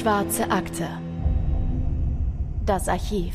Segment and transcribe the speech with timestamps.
[0.00, 0.88] Schwarze Akte.
[2.64, 3.34] Das Archiv.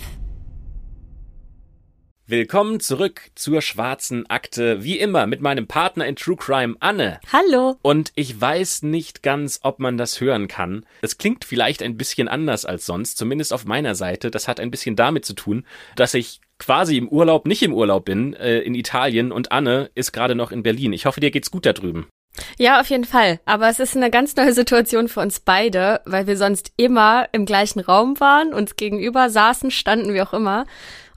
[2.26, 7.20] Willkommen zurück zur schwarzen Akte, wie immer mit meinem Partner in True Crime, Anne.
[7.32, 7.76] Hallo.
[7.84, 10.88] Und ich weiß nicht ganz, ob man das hören kann.
[11.04, 14.32] Es klingt vielleicht ein bisschen anders als sonst, zumindest auf meiner Seite.
[14.32, 18.06] Das hat ein bisschen damit zu tun, dass ich quasi im Urlaub, nicht im Urlaub
[18.06, 20.94] bin, äh, in Italien und Anne ist gerade noch in Berlin.
[20.94, 22.08] Ich hoffe, dir geht's gut da drüben.
[22.58, 23.40] Ja, auf jeden Fall.
[23.46, 27.46] Aber es ist eine ganz neue Situation für uns beide, weil wir sonst immer im
[27.46, 30.66] gleichen Raum waren, uns gegenüber saßen, standen, wie auch immer.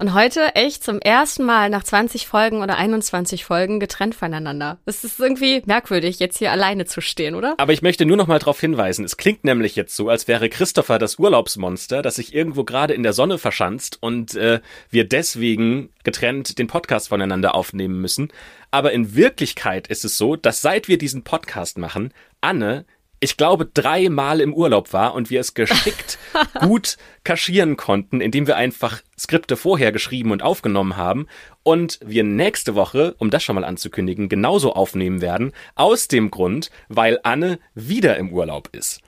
[0.00, 4.78] Und heute echt zum ersten Mal nach 20 Folgen oder 21 Folgen getrennt voneinander.
[4.84, 7.55] Es ist irgendwie merkwürdig, jetzt hier alleine zu stehen, oder?
[7.58, 10.48] Aber ich möchte nur noch mal darauf hinweisen, es klingt nämlich jetzt so, als wäre
[10.48, 15.91] Christopher das Urlaubsmonster, das sich irgendwo gerade in der Sonne verschanzt und äh, wir deswegen
[16.05, 18.28] getrennt den Podcast voneinander aufnehmen müssen.
[18.70, 22.84] Aber in Wirklichkeit ist es so, dass seit wir diesen Podcast machen, Anne
[23.20, 26.19] ich glaube, dreimal im Urlaub war und wir es geschickt
[26.60, 31.27] gut kaschieren konnten, indem wir einfach Skripte vorher geschrieben und aufgenommen haben
[31.62, 36.70] und wir nächste Woche, um das schon mal anzukündigen, genauso aufnehmen werden, aus dem Grund,
[36.88, 39.00] weil Anne wieder im Urlaub ist.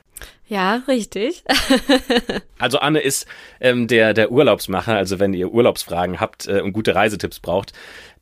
[0.48, 1.45] Ja, richtig.
[2.58, 3.27] also Anne ist
[3.61, 7.72] ähm, der, der Urlaubsmacher, also wenn ihr Urlaubsfragen habt äh, und gute Reisetipps braucht,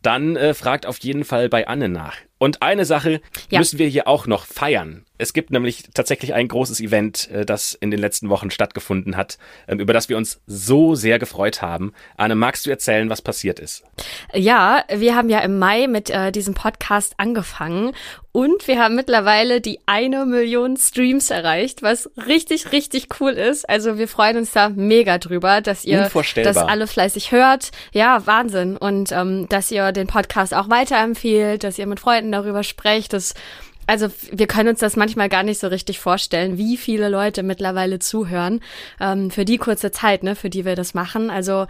[0.03, 2.17] dann äh, fragt auf jeden Fall bei Anne nach.
[2.39, 3.59] Und eine Sache ja.
[3.59, 5.05] müssen wir hier auch noch feiern.
[5.19, 9.38] Es gibt nämlich tatsächlich ein großes Event, äh, das in den letzten Wochen stattgefunden hat,
[9.66, 11.92] ähm, über das wir uns so sehr gefreut haben.
[12.16, 13.84] Anne, magst du erzählen, was passiert ist?
[14.33, 17.92] Ja, wir haben ja im Mai mit äh, diesem Podcast angefangen
[18.39, 23.69] und wir haben mittlerweile die eine Million Streams erreicht, was richtig, richtig cool ist.
[23.69, 27.72] Also wir freuen uns da mega drüber, dass ihr das alle fleißig hört.
[27.92, 28.77] Ja, Wahnsinn.
[28.77, 33.12] Und ähm, dass ihr den Podcast auch weiterempfehlt, dass ihr mit Freunden darüber sprecht.
[33.12, 33.34] Das
[33.89, 37.98] also wir können uns das manchmal gar nicht so richtig vorstellen, wie viele Leute mittlerweile
[37.98, 38.61] zuhören
[39.01, 41.30] ähm, für die kurze Zeit, ne, für die wir das machen.
[41.30, 41.67] Also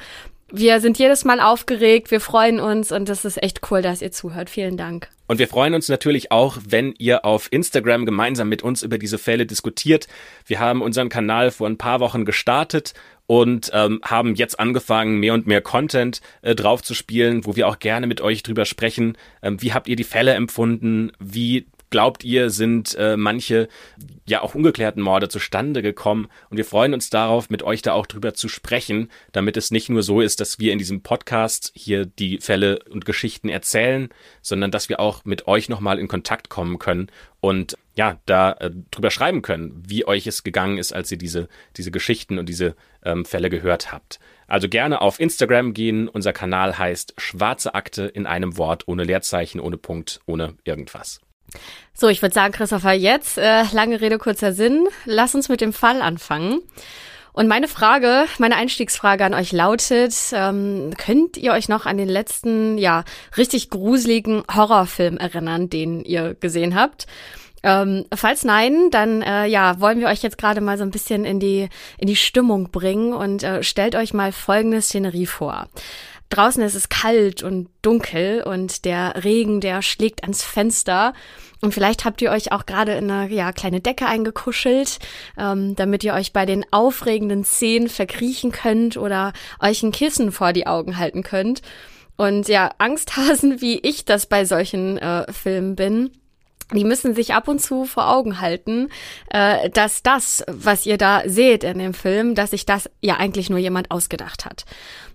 [0.50, 4.10] wir sind jedes Mal aufgeregt, wir freuen uns und das ist echt cool, dass ihr
[4.10, 4.50] zuhört.
[4.50, 5.08] Vielen Dank.
[5.26, 9.18] Und wir freuen uns natürlich auch, wenn ihr auf Instagram gemeinsam mit uns über diese
[9.18, 10.08] Fälle diskutiert.
[10.46, 12.94] Wir haben unseren Kanal vor ein paar Wochen gestartet
[13.26, 17.68] und ähm, haben jetzt angefangen, mehr und mehr Content äh, drauf zu spielen, wo wir
[17.68, 19.18] auch gerne mit euch drüber sprechen.
[19.42, 21.12] Ähm, wie habt ihr die Fälle empfunden?
[21.20, 23.68] Wie glaubt ihr, sind äh, manche
[24.26, 26.28] ja auch ungeklärten Morde zustande gekommen.
[26.50, 29.88] Und wir freuen uns darauf, mit euch da auch drüber zu sprechen, damit es nicht
[29.88, 34.08] nur so ist, dass wir in diesem Podcast hier die Fälle und Geschichten erzählen,
[34.42, 37.10] sondern dass wir auch mit euch nochmal in Kontakt kommen können
[37.40, 41.48] und ja, da äh, drüber schreiben können, wie euch es gegangen ist, als ihr diese,
[41.76, 44.20] diese Geschichten und diese ähm, Fälle gehört habt.
[44.46, 46.08] Also gerne auf Instagram gehen.
[46.08, 51.20] Unser Kanal heißt Schwarze Akte in einem Wort, ohne Leerzeichen, ohne Punkt, ohne irgendwas.
[51.94, 54.86] So, ich würde sagen, Christopher, jetzt äh, lange Rede, kurzer Sinn.
[55.04, 56.60] Lass uns mit dem Fall anfangen.
[57.32, 62.08] Und meine Frage, meine Einstiegsfrage an euch lautet, ähm, könnt ihr euch noch an den
[62.08, 63.04] letzten, ja,
[63.36, 67.06] richtig gruseligen Horrorfilm erinnern, den ihr gesehen habt?
[67.62, 71.24] Ähm, falls nein, dann äh, ja, wollen wir euch jetzt gerade mal so ein bisschen
[71.24, 75.68] in die, in die Stimmung bringen und äh, stellt euch mal folgende Szenerie vor.
[76.30, 81.14] Draußen ist es kalt und dunkel und der Regen, der schlägt ans Fenster.
[81.60, 84.98] Und vielleicht habt ihr euch auch gerade in eine ja, kleine Decke eingekuschelt,
[85.38, 90.52] ähm, damit ihr euch bei den aufregenden Szenen verkriechen könnt oder euch ein Kissen vor
[90.52, 91.62] die Augen halten könnt.
[92.16, 96.10] Und ja, Angsthasen, wie ich das bei solchen äh, Filmen bin,
[96.74, 98.90] die müssen sich ab und zu vor Augen halten,
[99.30, 103.48] äh, dass das, was ihr da seht in dem Film, dass sich das ja eigentlich
[103.48, 104.66] nur jemand ausgedacht hat.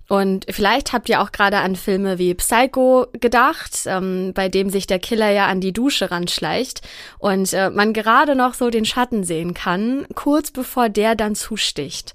[0.09, 4.85] Und vielleicht habt ihr auch gerade an Filme wie Psycho gedacht, ähm, bei dem sich
[4.85, 6.81] der Killer ja an die Dusche ranschleicht
[7.19, 12.13] und äh, man gerade noch so den Schatten sehen kann, kurz bevor der dann zusticht.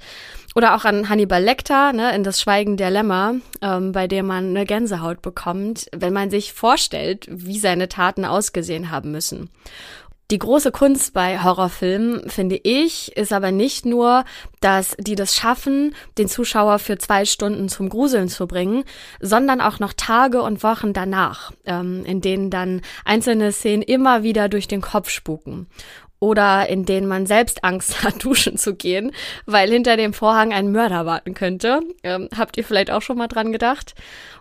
[0.54, 4.50] Oder auch an Hannibal Lecter, ne, in Das Schweigen der Lämmer, ähm, bei dem man
[4.50, 9.50] eine Gänsehaut bekommt, wenn man sich vorstellt, wie seine Taten ausgesehen haben müssen.
[10.30, 14.26] Die große Kunst bei Horrorfilmen, finde ich, ist aber nicht nur,
[14.60, 18.84] dass die das schaffen, den Zuschauer für zwei Stunden zum Gruseln zu bringen,
[19.20, 24.50] sondern auch noch Tage und Wochen danach, ähm, in denen dann einzelne Szenen immer wieder
[24.50, 25.66] durch den Kopf spuken
[26.20, 29.12] oder in denen man selbst Angst hat, duschen zu gehen,
[29.46, 31.80] weil hinter dem Vorhang ein Mörder warten könnte.
[32.02, 33.94] Ähm, habt ihr vielleicht auch schon mal dran gedacht?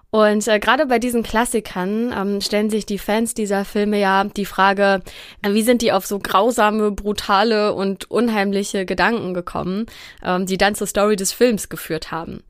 [0.10, 4.46] Und äh, gerade bei diesen Klassikern ähm, stellen sich die Fans dieser Filme ja die
[4.46, 5.02] Frage,
[5.42, 9.86] äh, wie sind die auf so grausame, brutale und unheimliche Gedanken gekommen,
[10.24, 12.42] ähm, die dann zur Story des Films geführt haben.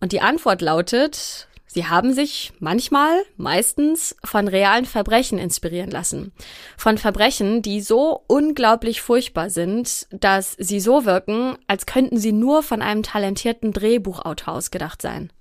[0.00, 6.32] Und die Antwort lautet, Sie haben sich manchmal, meistens von realen Verbrechen inspirieren lassen.
[6.76, 12.62] Von Verbrechen, die so unglaublich furchtbar sind, dass sie so wirken, als könnten sie nur
[12.62, 15.32] von einem talentierten Drehbuchautor ausgedacht sein.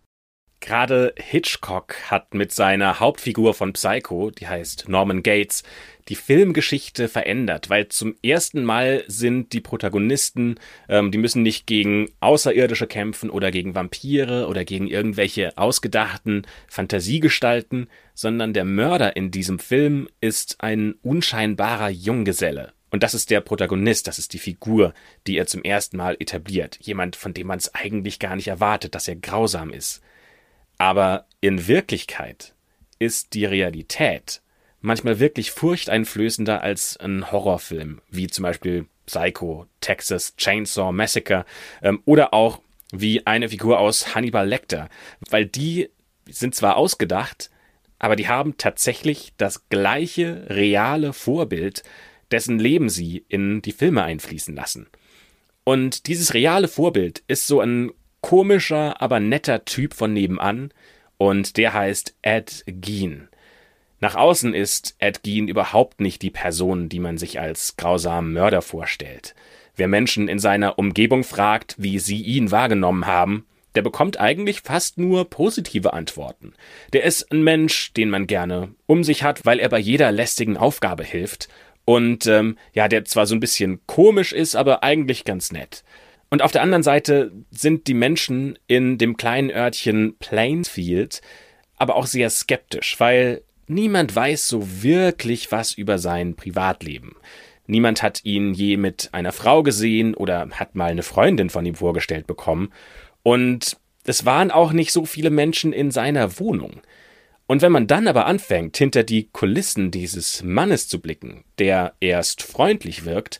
[0.61, 5.63] Gerade Hitchcock hat mit seiner Hauptfigur von Psycho, die heißt Norman Gates,
[6.07, 12.11] die Filmgeschichte verändert, weil zum ersten Mal sind die Protagonisten, ähm, die müssen nicht gegen
[12.19, 19.57] Außerirdische kämpfen oder gegen Vampire oder gegen irgendwelche ausgedachten Fantasiegestalten, sondern der Mörder in diesem
[19.57, 22.73] Film ist ein unscheinbarer Junggeselle.
[22.91, 24.93] Und das ist der Protagonist, das ist die Figur,
[25.25, 26.77] die er zum ersten Mal etabliert.
[26.81, 30.01] Jemand, von dem man es eigentlich gar nicht erwartet, dass er grausam ist.
[30.81, 32.55] Aber in Wirklichkeit
[32.97, 34.41] ist die Realität
[34.79, 41.45] manchmal wirklich furchteinflößender als ein Horrorfilm, wie zum Beispiel Psycho, Texas Chainsaw Massacre
[41.83, 42.61] ähm, oder auch
[42.91, 44.89] wie eine Figur aus Hannibal Lecter,
[45.29, 45.91] weil die
[46.27, 47.51] sind zwar ausgedacht,
[47.99, 51.83] aber die haben tatsächlich das gleiche reale Vorbild,
[52.31, 54.87] dessen Leben sie in die Filme einfließen lassen.
[55.63, 60.71] Und dieses reale Vorbild ist so ein komischer, aber netter Typ von nebenan
[61.17, 63.29] und der heißt Ed Gein.
[63.99, 68.61] Nach außen ist Ed Gein überhaupt nicht die Person, die man sich als grausamen Mörder
[68.61, 69.35] vorstellt.
[69.75, 73.45] Wer Menschen in seiner Umgebung fragt, wie sie ihn wahrgenommen haben,
[73.75, 76.53] der bekommt eigentlich fast nur positive Antworten.
[76.93, 80.57] Der ist ein Mensch, den man gerne um sich hat, weil er bei jeder lästigen
[80.57, 81.47] Aufgabe hilft
[81.85, 85.83] und ähm, ja, der zwar so ein bisschen komisch ist, aber eigentlich ganz nett.
[86.31, 91.21] Und auf der anderen Seite sind die Menschen in dem kleinen Örtchen Plainfield
[91.81, 97.15] aber auch sehr skeptisch, weil niemand weiß so wirklich was über sein Privatleben.
[97.65, 101.73] Niemand hat ihn je mit einer Frau gesehen oder hat mal eine Freundin von ihm
[101.73, 102.71] vorgestellt bekommen.
[103.23, 106.81] Und es waren auch nicht so viele Menschen in seiner Wohnung.
[107.47, 112.43] Und wenn man dann aber anfängt, hinter die Kulissen dieses Mannes zu blicken, der erst
[112.43, 113.39] freundlich wirkt,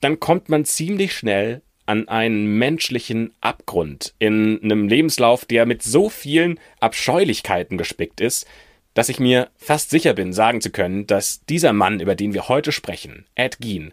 [0.00, 6.08] dann kommt man ziemlich schnell an einen menschlichen Abgrund in einem Lebenslauf, der mit so
[6.08, 8.46] vielen Abscheulichkeiten gespickt ist,
[8.94, 12.48] dass ich mir fast sicher bin, sagen zu können, dass dieser Mann, über den wir
[12.48, 13.92] heute sprechen, Ed Gein,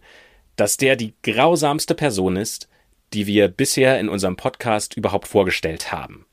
[0.56, 2.68] dass der die grausamste Person ist,
[3.14, 6.26] die wir bisher in unserem Podcast überhaupt vorgestellt haben.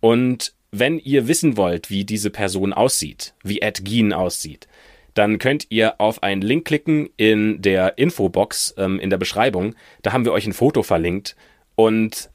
[0.00, 4.66] Und wenn ihr wissen wollt, wie diese Person aussieht, wie Ed Gein aussieht,
[5.14, 9.74] dann könnt ihr auf einen Link klicken in der Infobox ähm, in der Beschreibung.
[10.02, 11.36] Da haben wir euch ein Foto verlinkt.
[11.74, 12.30] Und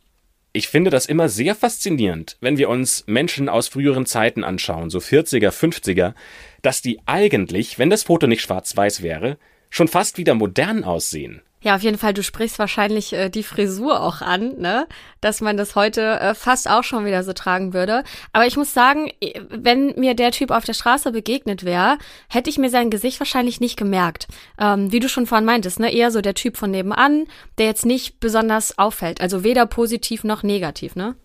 [0.54, 5.00] ich finde das immer sehr faszinierend, wenn wir uns Menschen aus früheren Zeiten anschauen, so
[5.00, 6.14] 40er, 50er,
[6.62, 9.38] dass die eigentlich, wenn das Foto nicht schwarz-weiß wäre,
[9.70, 11.42] schon fast wieder modern aussehen.
[11.68, 14.88] Ja, auf jeden Fall, du sprichst wahrscheinlich äh, die Frisur auch an, ne?
[15.20, 18.06] Dass man das heute äh, fast auch schon wieder so tragen würde.
[18.32, 19.12] Aber ich muss sagen,
[19.50, 21.98] wenn mir der Typ auf der Straße begegnet wäre,
[22.30, 24.30] hätte ich mir sein Gesicht wahrscheinlich nicht gemerkt.
[24.58, 25.94] Ähm, wie du schon vorhin meintest, ne?
[25.94, 27.26] Eher so der Typ von nebenan,
[27.58, 29.20] der jetzt nicht besonders auffällt.
[29.20, 31.16] Also weder positiv noch negativ, ne?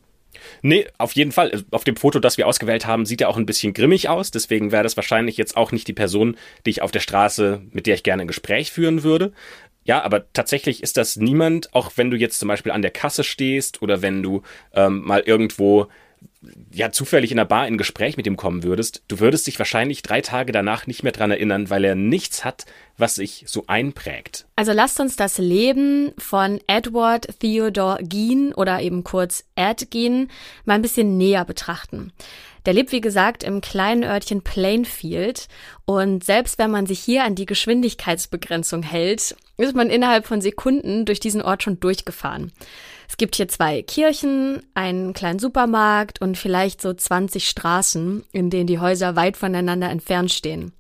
[0.62, 1.62] Nee, auf jeden Fall.
[1.70, 4.32] Auf dem Foto, das wir ausgewählt haben, sieht er auch ein bisschen grimmig aus.
[4.32, 6.36] Deswegen wäre das wahrscheinlich jetzt auch nicht die Person,
[6.66, 9.32] die ich auf der Straße, mit der ich gerne ein Gespräch führen würde.
[9.84, 13.25] Ja, aber tatsächlich ist das niemand, auch wenn du jetzt zum Beispiel an der Kasse
[13.25, 14.43] stehst oder wenn du
[14.75, 15.88] ähm, mal irgendwo
[16.73, 20.03] ja zufällig in der Bar in Gespräch mit ihm kommen würdest, du würdest dich wahrscheinlich
[20.03, 22.65] drei Tage danach nicht mehr dran erinnern, weil er nichts hat,
[22.96, 24.46] was sich so einprägt.
[24.56, 30.31] Also lasst uns das Leben von Edward Theodore Gein oder eben kurz Ed Gein
[30.65, 32.12] mal ein bisschen näher betrachten.
[32.66, 35.48] Der lebt, wie gesagt, im kleinen Örtchen Plainfield.
[35.84, 41.04] Und selbst wenn man sich hier an die Geschwindigkeitsbegrenzung hält, ist man innerhalb von Sekunden
[41.04, 42.52] durch diesen Ort schon durchgefahren.
[43.08, 48.66] Es gibt hier zwei Kirchen, einen kleinen Supermarkt und vielleicht so 20 Straßen, in denen
[48.66, 50.72] die Häuser weit voneinander entfernt stehen.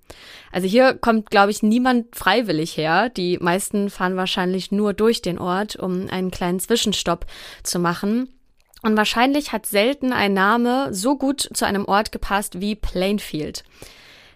[0.50, 3.10] Also hier kommt, glaube ich, niemand freiwillig her.
[3.10, 7.26] Die meisten fahren wahrscheinlich nur durch den Ort, um einen kleinen Zwischenstopp
[7.62, 8.28] zu machen.
[8.82, 13.62] Und wahrscheinlich hat selten ein Name so gut zu einem Ort gepasst wie Plainfield.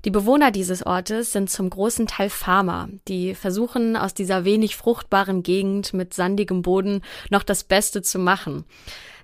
[0.04, 5.42] Die Bewohner dieses Ortes sind zum großen Teil Farmer, die versuchen aus dieser wenig fruchtbaren
[5.42, 8.64] Gegend mit sandigem Boden noch das Beste zu machen.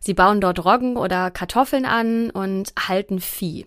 [0.01, 3.67] Sie bauen dort Roggen oder Kartoffeln an und halten Vieh.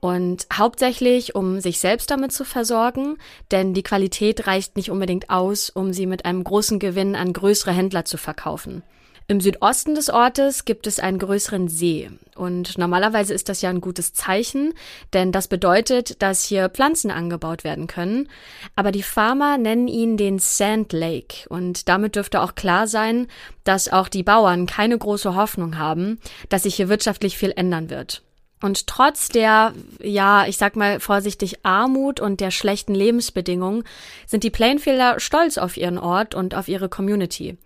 [0.00, 3.18] Und hauptsächlich, um sich selbst damit zu versorgen,
[3.52, 7.70] denn die Qualität reicht nicht unbedingt aus, um sie mit einem großen Gewinn an größere
[7.72, 8.82] Händler zu verkaufen.
[9.30, 12.10] Im Südosten des Ortes gibt es einen größeren See.
[12.34, 14.72] Und normalerweise ist das ja ein gutes Zeichen,
[15.12, 18.30] denn das bedeutet, dass hier Pflanzen angebaut werden können.
[18.74, 21.46] Aber die Farmer nennen ihn den Sand Lake.
[21.50, 23.26] Und damit dürfte auch klar sein,
[23.64, 26.18] dass auch die Bauern keine große Hoffnung haben,
[26.48, 28.22] dass sich hier wirtschaftlich viel ändern wird.
[28.62, 33.84] Und trotz der, ja, ich sag mal vorsichtig Armut und der schlechten Lebensbedingungen
[34.26, 37.58] sind die Plainfielder stolz auf ihren Ort und auf ihre Community.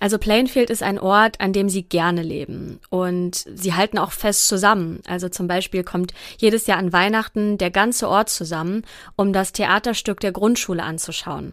[0.00, 4.48] Also Plainfield ist ein Ort, an dem sie gerne leben und sie halten auch fest
[4.48, 5.00] zusammen.
[5.06, 8.82] Also zum Beispiel kommt jedes Jahr an Weihnachten der ganze Ort zusammen,
[9.14, 11.52] um das Theaterstück der Grundschule anzuschauen.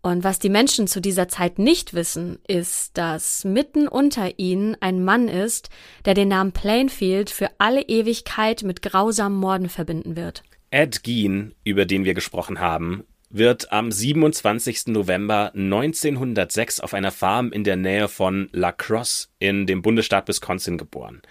[0.00, 5.04] Und was die Menschen zu dieser Zeit nicht wissen, ist, dass mitten unter ihnen ein
[5.04, 5.68] Mann ist,
[6.06, 10.44] der den Namen Plainfield für alle Ewigkeit mit grausamen Morden verbinden wird.
[10.70, 14.88] Ed Gein, über den wir gesprochen haben, wird am 27.
[14.88, 20.78] November 1906 auf einer Farm in der Nähe von La Crosse in dem Bundesstaat Wisconsin
[20.78, 21.22] geboren.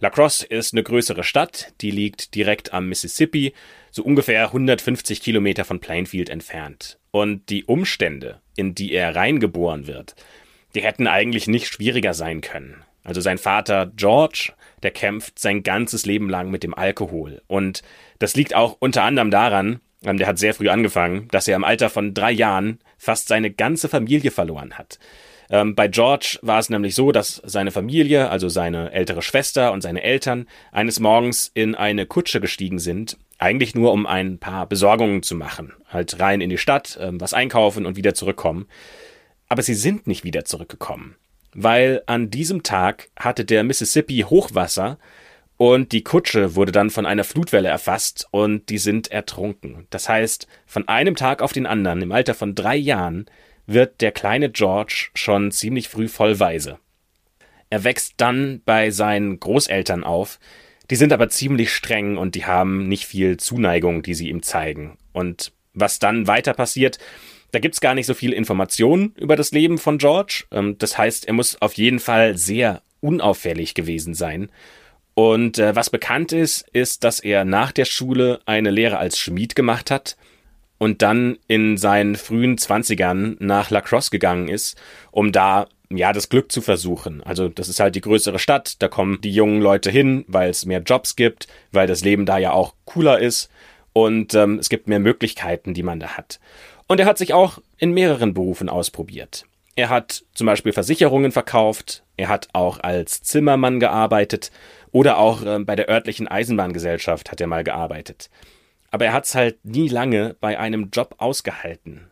[0.00, 3.54] La Crosse ist eine größere Stadt, die liegt direkt am Mississippi,
[3.90, 6.98] so ungefähr 150 Kilometer von Plainfield entfernt.
[7.12, 10.16] Und die Umstände, in die er reingeboren wird,
[10.74, 12.82] die hätten eigentlich nicht schwieriger sein können.
[13.04, 17.42] Also sein Vater George, der kämpft sein ganzes Leben lang mit dem Alkohol.
[17.46, 17.82] Und
[18.18, 21.90] das liegt auch unter anderem daran, der hat sehr früh angefangen, dass er im Alter
[21.90, 24.98] von drei Jahren fast seine ganze Familie verloren hat.
[25.50, 29.82] Ähm, bei George war es nämlich so, dass seine Familie, also seine ältere Schwester und
[29.82, 35.22] seine Eltern, eines Morgens in eine Kutsche gestiegen sind eigentlich nur, um ein paar Besorgungen
[35.22, 35.72] zu machen.
[35.88, 38.66] Halt rein in die Stadt, ähm, was einkaufen und wieder zurückkommen.
[39.48, 41.16] Aber sie sind nicht wieder zurückgekommen.
[41.52, 44.98] Weil an diesem Tag hatte der Mississippi Hochwasser
[45.62, 49.86] und die Kutsche wurde dann von einer Flutwelle erfasst und die sind ertrunken.
[49.90, 53.26] Das heißt, von einem Tag auf den anderen, im Alter von drei Jahren,
[53.64, 56.80] wird der kleine George schon ziemlich früh vollweise.
[57.70, 60.40] Er wächst dann bei seinen Großeltern auf,
[60.90, 64.98] die sind aber ziemlich streng und die haben nicht viel Zuneigung, die sie ihm zeigen.
[65.12, 66.98] Und was dann weiter passiert,
[67.52, 70.42] da gibt's gar nicht so viel Informationen über das Leben von George.
[70.50, 74.50] Ähm, das heißt, er muss auf jeden Fall sehr unauffällig gewesen sein.
[75.14, 79.54] Und äh, was bekannt ist, ist, dass er nach der Schule eine Lehre als Schmied
[79.54, 80.16] gemacht hat
[80.78, 86.28] und dann in seinen frühen Zwanzigern nach La Crosse gegangen ist, um da ja, das
[86.28, 87.22] Glück zu versuchen.
[87.22, 90.64] Also das ist halt die größere Stadt, da kommen die jungen Leute hin, weil es
[90.64, 93.50] mehr Jobs gibt, weil das Leben da ja auch cooler ist
[93.92, 96.40] und ähm, es gibt mehr Möglichkeiten, die man da hat.
[96.88, 99.44] Und er hat sich auch in mehreren Berufen ausprobiert.
[99.74, 104.50] Er hat zum Beispiel Versicherungen verkauft, er hat auch als Zimmermann gearbeitet
[104.90, 108.28] oder auch äh, bei der örtlichen Eisenbahngesellschaft hat er mal gearbeitet.
[108.90, 112.10] Aber er hat es halt nie lange bei einem Job ausgehalten.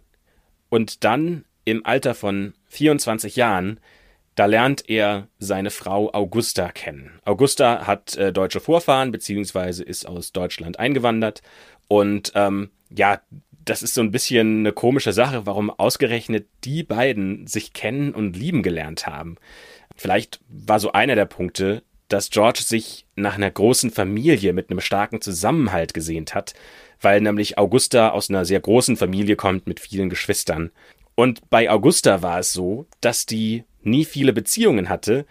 [0.71, 3.79] Und dann im Alter von 24 Jahren,
[4.35, 7.21] da lernt er seine Frau Augusta kennen.
[7.27, 11.43] Augusta hat äh, deutsche Vorfahren, beziehungsweise ist aus Deutschland eingewandert.
[11.89, 13.21] Und ähm, ja,
[13.65, 18.37] das ist so ein bisschen eine komische Sache, warum ausgerechnet die beiden sich kennen und
[18.37, 19.37] lieben gelernt haben.
[19.97, 24.81] Vielleicht war so einer der Punkte, dass George sich nach einer großen Familie mit einem
[24.81, 26.55] starken Zusammenhalt gesehnt hat,
[27.01, 30.71] weil nämlich Augusta aus einer sehr großen Familie kommt mit vielen Geschwistern.
[31.15, 35.27] Und bei Augusta war es so, dass die nie viele Beziehungen hatte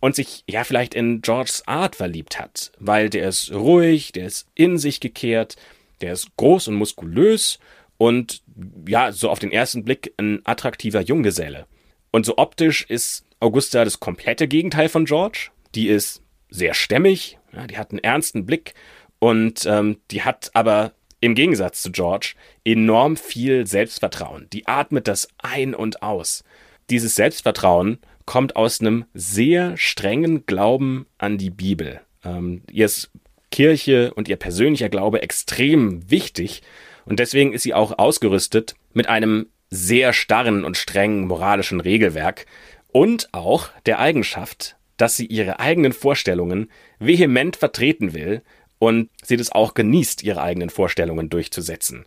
[0.00, 4.48] und sich ja vielleicht in Georges Art verliebt hat, weil der ist ruhig, der ist
[4.54, 5.56] in sich gekehrt,
[6.02, 7.58] der ist groß und muskulös
[7.98, 8.42] und
[8.86, 11.66] ja, so auf den ersten Blick ein attraktiver Junggeselle.
[12.10, 15.50] Und so optisch ist Augusta das komplette Gegenteil von George.
[15.74, 18.74] Die ist sehr stämmig, ja, die hat einen ernsten Blick
[19.18, 24.48] und ähm, die hat aber im Gegensatz zu George enorm viel Selbstvertrauen.
[24.52, 26.42] Die atmet das ein und aus.
[26.90, 32.00] Dieses Selbstvertrauen kommt aus einem sehr strengen Glauben an die Bibel.
[32.24, 33.10] Ähm, ihr ist
[33.52, 36.62] Kirche und ihr persönlicher Glaube extrem wichtig
[37.04, 42.46] und deswegen ist sie auch ausgerüstet mit einem sehr starren und strengen moralischen Regelwerk
[42.88, 48.42] und auch der Eigenschaft, dass sie ihre eigenen Vorstellungen vehement vertreten will
[48.78, 52.04] und sie das auch genießt, ihre eigenen Vorstellungen durchzusetzen.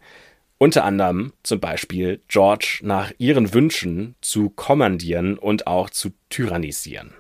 [0.58, 7.14] Unter anderem zum Beispiel George nach ihren Wünschen zu kommandieren und auch zu tyrannisieren.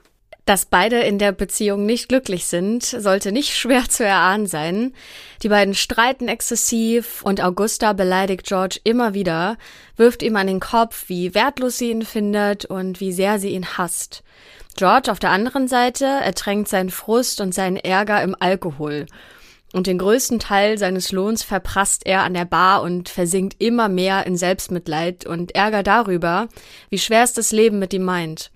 [0.45, 4.93] Dass beide in der Beziehung nicht glücklich sind, sollte nicht schwer zu erahnen sein.
[5.41, 9.57] Die beiden streiten exzessiv und Augusta beleidigt George immer wieder,
[9.97, 13.77] wirft ihm an den Kopf, wie wertlos sie ihn findet und wie sehr sie ihn
[13.77, 14.23] hasst.
[14.77, 19.05] George auf der anderen Seite ertränkt seinen Frust und seinen Ärger im Alkohol
[19.75, 24.25] und den größten Teil seines Lohns verprasst er an der Bar und versinkt immer mehr
[24.25, 26.47] in Selbstmitleid und Ärger darüber,
[26.89, 28.51] wie schwer es das Leben mit ihm meint.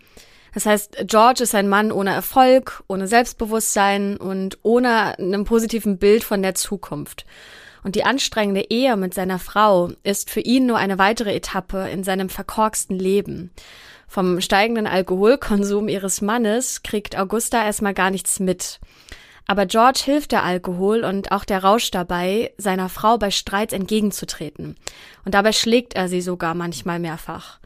[0.54, 6.24] Das heißt, George ist ein Mann ohne Erfolg, ohne Selbstbewusstsein und ohne einem positiven Bild
[6.24, 7.26] von der Zukunft.
[7.84, 12.04] Und die anstrengende Ehe mit seiner Frau ist für ihn nur eine weitere Etappe in
[12.04, 13.52] seinem verkorksten Leben.
[14.08, 18.80] Vom steigenden Alkoholkonsum ihres Mannes kriegt Augusta erstmal gar nichts mit.
[19.46, 24.76] Aber George hilft der Alkohol und auch der Rausch dabei, seiner Frau bei Streits entgegenzutreten.
[25.26, 27.59] Und dabei schlägt er sie sogar manchmal mehrfach.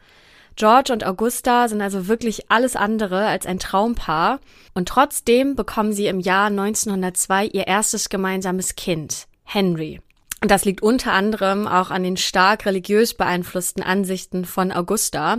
[0.56, 4.38] George und Augusta sind also wirklich alles andere als ein Traumpaar
[4.72, 10.00] und trotzdem bekommen sie im Jahr 1902 ihr erstes gemeinsames Kind, Henry.
[10.40, 15.38] Und das liegt unter anderem auch an den stark religiös beeinflussten Ansichten von Augusta.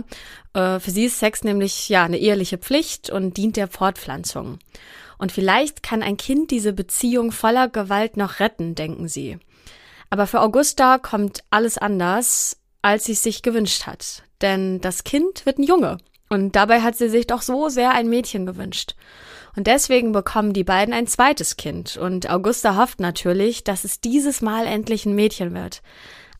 [0.52, 4.58] Äh, für sie ist Sex nämlich ja eine eheliche Pflicht und dient der Fortpflanzung.
[5.16, 9.38] Und vielleicht kann ein Kind diese Beziehung voller Gewalt noch retten, denken sie.
[10.10, 14.24] Aber für Augusta kommt alles anders, als sie es sich gewünscht hat.
[14.42, 15.98] Denn das Kind wird ein Junge.
[16.28, 18.94] Und dabei hat sie sich doch so sehr ein Mädchen gewünscht.
[19.56, 21.96] Und deswegen bekommen die beiden ein zweites Kind.
[21.96, 25.82] Und Augusta hofft natürlich, dass es dieses Mal endlich ein Mädchen wird.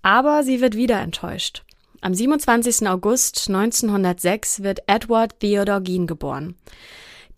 [0.03, 1.63] Aber sie wird wieder enttäuscht.
[2.03, 2.87] Am 27.
[2.89, 6.57] August 1906 wird Edward Theodore Geen geboren.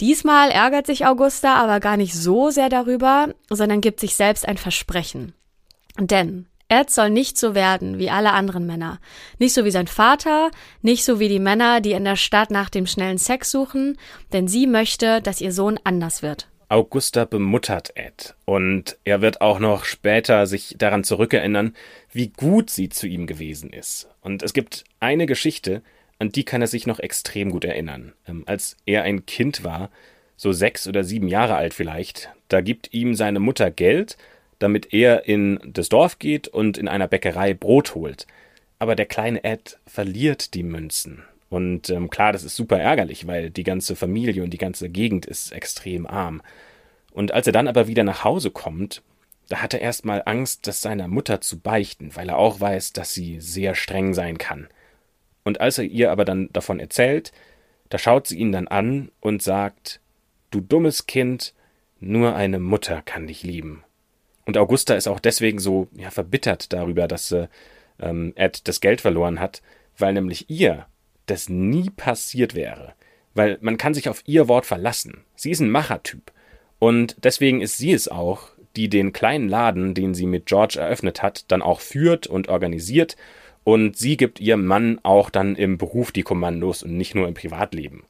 [0.01, 4.59] Diesmal ärgert sich Augusta aber gar nicht so sehr darüber, sondern gibt sich selbst ein
[4.59, 5.33] Versprechen.
[5.99, 9.01] Denn Ed soll nicht so werden wie alle anderen Männer.
[9.39, 10.51] Nicht so wie sein Vater,
[10.83, 13.97] nicht so wie die Männer, die in der Stadt nach dem schnellen Sex suchen,
[14.35, 16.49] denn sie möchte, dass ihr Sohn anders wird.
[16.69, 21.75] Augusta bemuttert Ed und er wird auch noch später sich daran zurückerinnern,
[22.13, 24.11] wie gut sie zu ihm gewesen ist.
[24.21, 25.81] Und es gibt eine Geschichte,
[26.19, 28.13] an die kann er sich noch extrem gut erinnern.
[28.27, 29.89] Ähm, als er ein Kind war,
[30.37, 34.19] so sechs oder sieben Jahre alt vielleicht, da gibt ihm seine Mutter Geld,
[34.59, 38.27] damit er in das Dorf geht und in einer Bäckerei Brot holt.
[38.79, 41.23] Aber der kleine Ed verliert die Münzen.
[41.51, 45.27] Und ähm, klar, das ist super ärgerlich, weil die ganze Familie und die ganze Gegend
[45.27, 46.43] ist extrem arm.
[47.13, 49.03] Und als er dann aber wieder nach Hause kommt,
[49.49, 53.15] da hat er erstmal Angst, das seiner Mutter zu beichten, weil er auch weiß, dass
[53.15, 54.69] sie sehr streng sein kann.
[55.43, 57.33] Und als er ihr aber dann davon erzählt,
[57.89, 60.01] da schaut sie ihn dann an und sagt,
[60.51, 61.55] Du dummes Kind,
[62.01, 63.85] nur eine Mutter kann dich lieben.
[64.49, 67.49] Und Augusta ist auch deswegen so ja, verbittert darüber, dass äh,
[68.01, 69.61] ähm, Ed das Geld verloren hat,
[69.99, 70.87] weil nämlich ihr
[71.27, 72.95] das nie passiert wäre.
[73.35, 75.19] Weil man kann sich auf ihr Wort verlassen.
[75.37, 76.33] Sie ist ein Machertyp.
[76.79, 81.23] Und deswegen ist sie es auch, die den kleinen Laden, den sie mit George eröffnet
[81.23, 83.19] hat, dann auch führt und organisiert.
[83.65, 87.35] Und sie gibt ihrem Mann auch dann im Beruf die Kommandos und nicht nur im
[87.35, 88.05] Privatleben.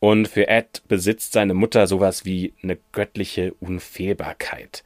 [0.00, 4.82] Und für Ed besitzt seine Mutter sowas wie eine göttliche Unfehlbarkeit.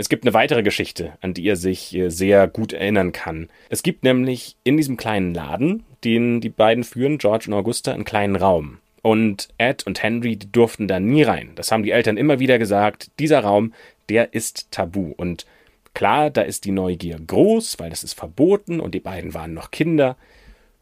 [0.00, 3.50] Es gibt eine weitere Geschichte, an die er sich äh, sehr gut erinnern kann.
[3.68, 8.06] Es gibt nämlich in diesem kleinen Laden, den die beiden führen, George und Augusta, einen
[8.06, 8.78] kleinen Raum.
[9.02, 11.50] Und Ed und Henry, die durften da nie rein.
[11.54, 13.10] Das haben die Eltern immer wieder gesagt.
[13.18, 13.74] Dieser Raum,
[14.08, 15.12] der ist tabu.
[15.18, 15.44] Und
[15.92, 19.70] klar, da ist die Neugier groß, weil das ist verboten und die beiden waren noch
[19.70, 20.16] Kinder.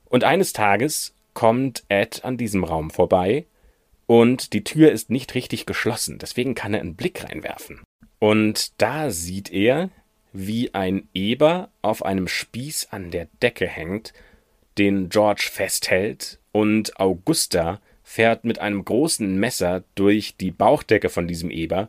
[0.04, 3.46] Und eines Tages kommt Ed an diesem Raum vorbei
[4.07, 6.18] und die Tür ist nicht richtig geschlossen.
[6.20, 7.81] Deswegen kann er einen Blick reinwerfen.
[8.18, 9.90] Und da sieht er,
[10.33, 14.12] wie ein Eber auf einem Spieß an der Decke hängt,
[14.76, 21.50] den George festhält, und Augusta fährt mit einem großen Messer durch die Bauchdecke von diesem
[21.50, 21.88] Eber,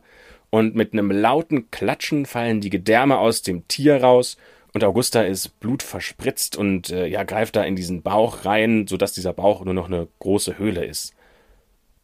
[0.50, 4.36] und mit einem lauten Klatschen fallen die Gedärme aus dem Tier raus,
[4.72, 9.32] und Augusta ist blutverspritzt und äh, ja, greift da in diesen Bauch rein, sodass dieser
[9.32, 11.14] Bauch nur noch eine große Höhle ist.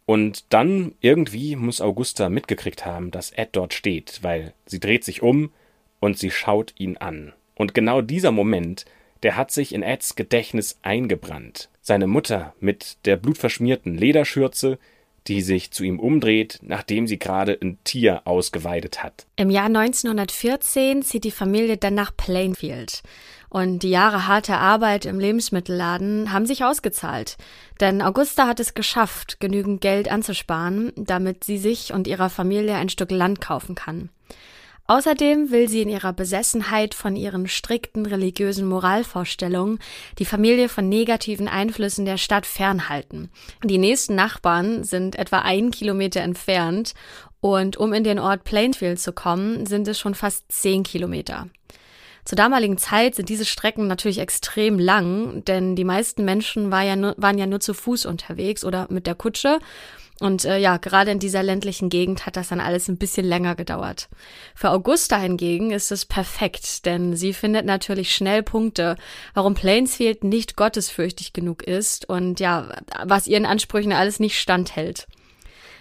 [0.06, 5.20] Und dann irgendwie muss Augusta mitgekriegt haben, dass Ed dort steht, weil sie dreht sich
[5.20, 5.50] um
[6.00, 7.32] und sie schaut ihn an.
[7.56, 8.84] Und genau dieser Moment,
[9.24, 11.68] der hat sich in Eds Gedächtnis eingebrannt.
[11.80, 14.78] Seine Mutter mit der blutverschmierten Lederschürze,
[15.26, 19.26] die sich zu ihm umdreht, nachdem sie gerade ein Tier ausgeweidet hat.
[19.36, 23.02] Im Jahr 1914 zieht die Familie dann nach Plainfield.
[23.48, 27.36] Und die Jahre harter Arbeit im Lebensmittelladen haben sich ausgezahlt.
[27.80, 32.88] Denn Augusta hat es geschafft, genügend Geld anzusparen, damit sie sich und ihrer Familie ein
[32.88, 34.10] Stück Land kaufen kann.
[34.88, 39.80] Außerdem will sie in ihrer Besessenheit von ihren strikten religiösen Moralvorstellungen
[40.18, 43.30] die Familie von negativen Einflüssen der Stadt fernhalten.
[43.64, 46.94] Die nächsten Nachbarn sind etwa ein Kilometer entfernt
[47.40, 51.48] und um in den Ort Plainfield zu kommen, sind es schon fast zehn Kilometer.
[52.26, 56.96] Zur damaligen Zeit sind diese Strecken natürlich extrem lang, denn die meisten Menschen war ja
[56.96, 59.60] nur, waren ja nur zu Fuß unterwegs oder mit der Kutsche.
[60.18, 63.54] Und äh, ja, gerade in dieser ländlichen Gegend hat das dann alles ein bisschen länger
[63.54, 64.08] gedauert.
[64.56, 68.96] Für Augusta hingegen ist es perfekt, denn sie findet natürlich schnell Punkte,
[69.34, 72.70] warum Plainsfield nicht gottesfürchtig genug ist und ja,
[73.04, 75.06] was ihren Ansprüchen alles nicht standhält.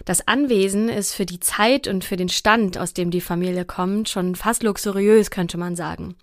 [0.06, 4.08] Das Anwesen ist für die Zeit und für den Stand, aus dem die Familie kommt,
[4.08, 6.16] schon fast luxuriös, könnte man sagen.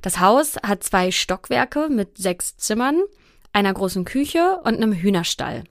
[0.00, 3.02] Das Haus hat zwei Stockwerke mit sechs Zimmern,
[3.52, 5.64] einer großen Küche und einem Hühnerstall.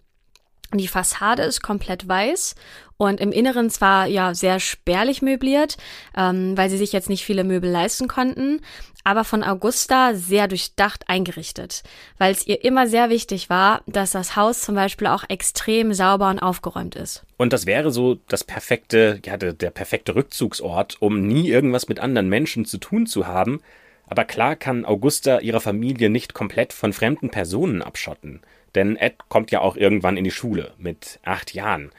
[0.74, 2.56] Die Fassade ist komplett weiß
[2.98, 5.78] und im Inneren zwar ja sehr spärlich möbliert,
[6.16, 8.62] ähm, weil sie sich jetzt nicht viele Möbel leisten konnten,
[9.04, 11.84] aber von Augusta sehr durchdacht eingerichtet,
[12.18, 16.30] weil es ihr immer sehr wichtig war, dass das Haus zum Beispiel auch extrem sauber
[16.30, 17.24] und aufgeräumt ist.
[17.38, 22.00] Und das wäre so das perfekte, ja, der, der perfekte Rückzugsort, um nie irgendwas mit
[22.00, 23.62] anderen Menschen zu tun zu haben.
[24.10, 28.42] Aber klar kann Augusta ihre Familie nicht komplett von fremden Personen abschotten.
[28.76, 31.92] Denn Ed kommt ja auch irgendwann in die Schule mit acht Jahren.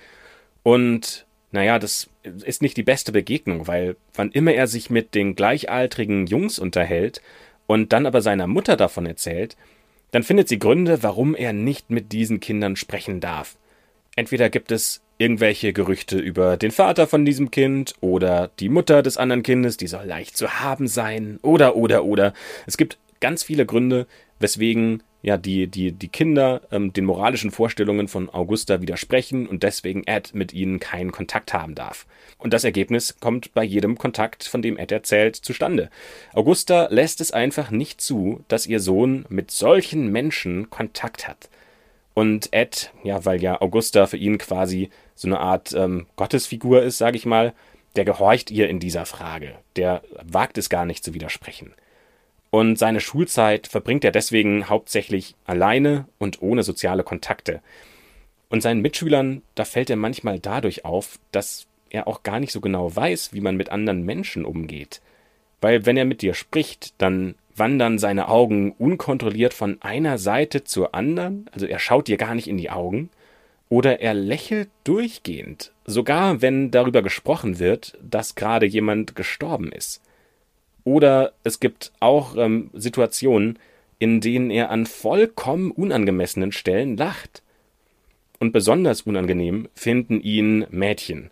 [0.68, 2.10] Und naja, das
[2.44, 7.22] ist nicht die beste Begegnung, weil wann immer er sich mit den gleichaltrigen Jungs unterhält
[7.66, 9.56] und dann aber seiner Mutter davon erzählt,
[10.10, 13.56] dann findet sie Gründe, warum er nicht mit diesen Kindern sprechen darf.
[14.14, 19.16] Entweder gibt es irgendwelche Gerüchte über den Vater von diesem Kind oder die Mutter des
[19.16, 22.34] anderen Kindes, die soll leicht zu haben sein, oder, oder, oder.
[22.66, 24.06] Es gibt ganz viele Gründe,
[24.38, 30.04] weswegen ja die, die, die Kinder ähm, den moralischen Vorstellungen von Augusta widersprechen und deswegen
[30.06, 32.06] Ed mit ihnen keinen Kontakt haben darf.
[32.38, 35.90] Und das Ergebnis kommt bei jedem Kontakt, von dem Ed erzählt, zustande.
[36.34, 41.48] Augusta lässt es einfach nicht zu, dass ihr Sohn mit solchen Menschen Kontakt hat.
[42.14, 46.98] Und Ed, ja, weil ja Augusta für ihn quasi so eine Art ähm, Gottesfigur ist,
[46.98, 47.54] sage ich mal,
[47.96, 49.54] der gehorcht ihr in dieser Frage.
[49.76, 51.74] Der wagt es gar nicht zu widersprechen.
[52.50, 57.60] Und seine Schulzeit verbringt er deswegen hauptsächlich alleine und ohne soziale Kontakte.
[58.48, 62.60] Und seinen Mitschülern, da fällt er manchmal dadurch auf, dass er auch gar nicht so
[62.60, 65.00] genau weiß, wie man mit anderen Menschen umgeht.
[65.60, 70.94] Weil wenn er mit dir spricht, dann wandern seine Augen unkontrolliert von einer Seite zur
[70.94, 73.10] anderen, also er schaut dir gar nicht in die Augen,
[73.68, 80.00] oder er lächelt durchgehend, sogar wenn darüber gesprochen wird, dass gerade jemand gestorben ist.
[80.88, 83.58] Oder es gibt auch ähm, Situationen,
[83.98, 87.42] in denen er an vollkommen unangemessenen Stellen lacht.
[88.38, 91.30] Und besonders unangenehm finden ihn Mädchen,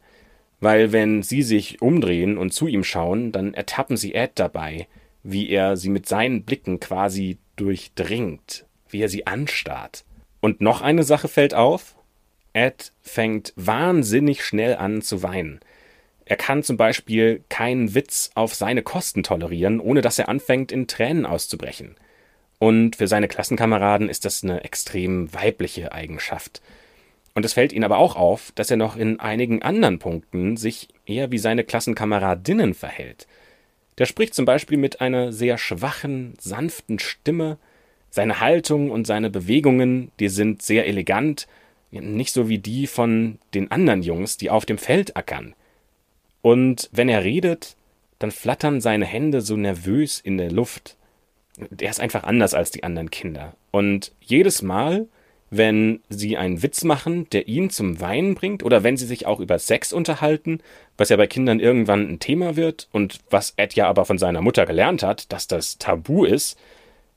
[0.60, 4.88] weil wenn sie sich umdrehen und zu ihm schauen, dann ertappen sie Ed dabei,
[5.22, 10.04] wie er sie mit seinen Blicken quasi durchdringt, wie er sie anstarrt.
[10.40, 11.96] Und noch eine Sache fällt auf.
[12.52, 15.60] Ed fängt wahnsinnig schnell an zu weinen.
[16.26, 20.88] Er kann zum Beispiel keinen Witz auf seine Kosten tolerieren, ohne dass er anfängt, in
[20.88, 21.94] Tränen auszubrechen.
[22.58, 26.60] Und für seine Klassenkameraden ist das eine extrem weibliche Eigenschaft.
[27.34, 30.88] Und es fällt ihnen aber auch auf, dass er noch in einigen anderen Punkten sich
[31.04, 33.28] eher wie seine Klassenkameradinnen verhält.
[33.98, 37.58] Der spricht zum Beispiel mit einer sehr schwachen, sanften Stimme.
[38.10, 41.46] Seine Haltung und seine Bewegungen, die sind sehr elegant,
[41.90, 45.54] nicht so wie die von den anderen Jungs, die auf dem Feld ackern.
[46.46, 47.74] Und wenn er redet,
[48.20, 50.96] dann flattern seine Hände so nervös in der Luft.
[51.56, 53.56] Der ist einfach anders als die anderen Kinder.
[53.72, 55.08] Und jedes Mal,
[55.50, 59.40] wenn sie einen Witz machen, der ihn zum Weinen bringt, oder wenn sie sich auch
[59.40, 60.60] über Sex unterhalten,
[60.96, 64.40] was ja bei Kindern irgendwann ein Thema wird und was Ed ja aber von seiner
[64.40, 66.56] Mutter gelernt hat, dass das tabu ist,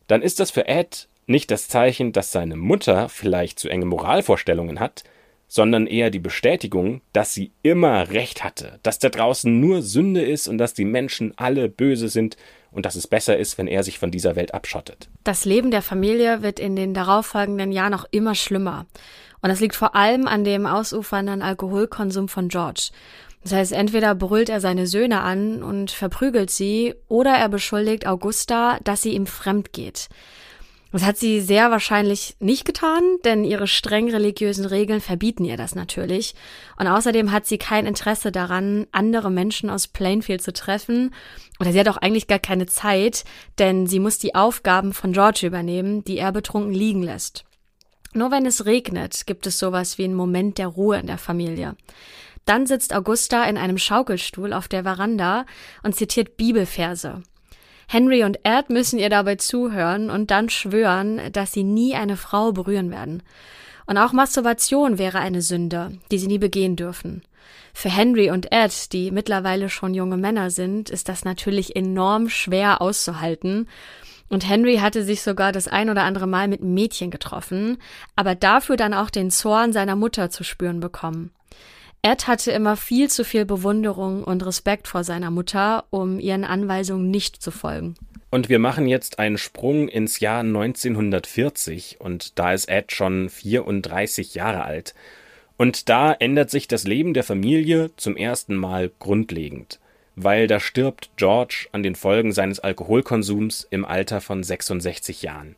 [0.07, 4.79] dann ist das für Ed nicht das Zeichen, dass seine Mutter vielleicht zu enge Moralvorstellungen
[4.79, 5.03] hat,
[5.49, 10.47] sondern eher die Bestätigung, dass sie immer recht hatte, dass da draußen nur Sünde ist
[10.47, 12.38] und dass die Menschen alle böse sind
[12.71, 15.09] und dass es besser ist, wenn er sich von dieser Welt abschottet.
[15.23, 18.85] Das Leben der Familie wird in den darauffolgenden Jahren auch immer schlimmer.
[19.41, 22.91] Und das liegt vor allem an dem ausufernden Alkoholkonsum von George.
[23.41, 28.77] Das heißt, entweder brüllt er seine Söhne an und verprügelt sie, oder er beschuldigt Augusta,
[28.83, 30.09] dass sie ihm fremd geht.
[30.91, 35.75] Das hat sie sehr wahrscheinlich nicht getan, denn ihre streng religiösen Regeln verbieten ihr das
[35.75, 36.34] natürlich.
[36.80, 41.13] Und außerdem hat sie kein Interesse daran, andere Menschen aus Plainfield zu treffen.
[41.60, 43.23] Oder sie hat auch eigentlich gar keine Zeit,
[43.60, 47.45] denn sie muss die Aufgaben von George übernehmen, die er betrunken liegen lässt.
[48.13, 51.75] Nur wenn es regnet, gibt es sowas wie einen Moment der Ruhe in der Familie.
[52.45, 55.45] Dann sitzt Augusta in einem Schaukelstuhl auf der Veranda
[55.84, 57.21] und zitiert Bibelverse.
[57.91, 62.52] Henry und Ed müssen ihr dabei zuhören und dann schwören, dass sie nie eine Frau
[62.52, 63.23] berühren werden.
[63.88, 67.23] Und auch Masturbation wäre eine Sünde, die sie nie begehen dürfen.
[67.73, 72.80] Für Henry und Ed, die mittlerweile schon junge Männer sind, ist das natürlich enorm schwer
[72.80, 73.67] auszuhalten.
[74.30, 77.80] Und Henry hatte sich sogar das ein oder andere Mal mit Mädchen getroffen,
[78.15, 81.32] aber dafür dann auch den Zorn seiner Mutter zu spüren bekommen.
[82.01, 87.12] Ed hatte immer viel zu viel Bewunderung und Respekt vor seiner Mutter, um ihren Anweisungen
[87.12, 87.95] nicht zu folgen.
[88.31, 94.35] Und wir machen jetzt einen Sprung ins Jahr 1940 und da ist Ed schon 34
[94.35, 94.93] Jahre alt.
[95.57, 99.79] Und da ändert sich das Leben der Familie zum ersten Mal grundlegend,
[100.15, 105.55] weil da stirbt George an den Folgen seines Alkoholkonsums im Alter von 66 Jahren.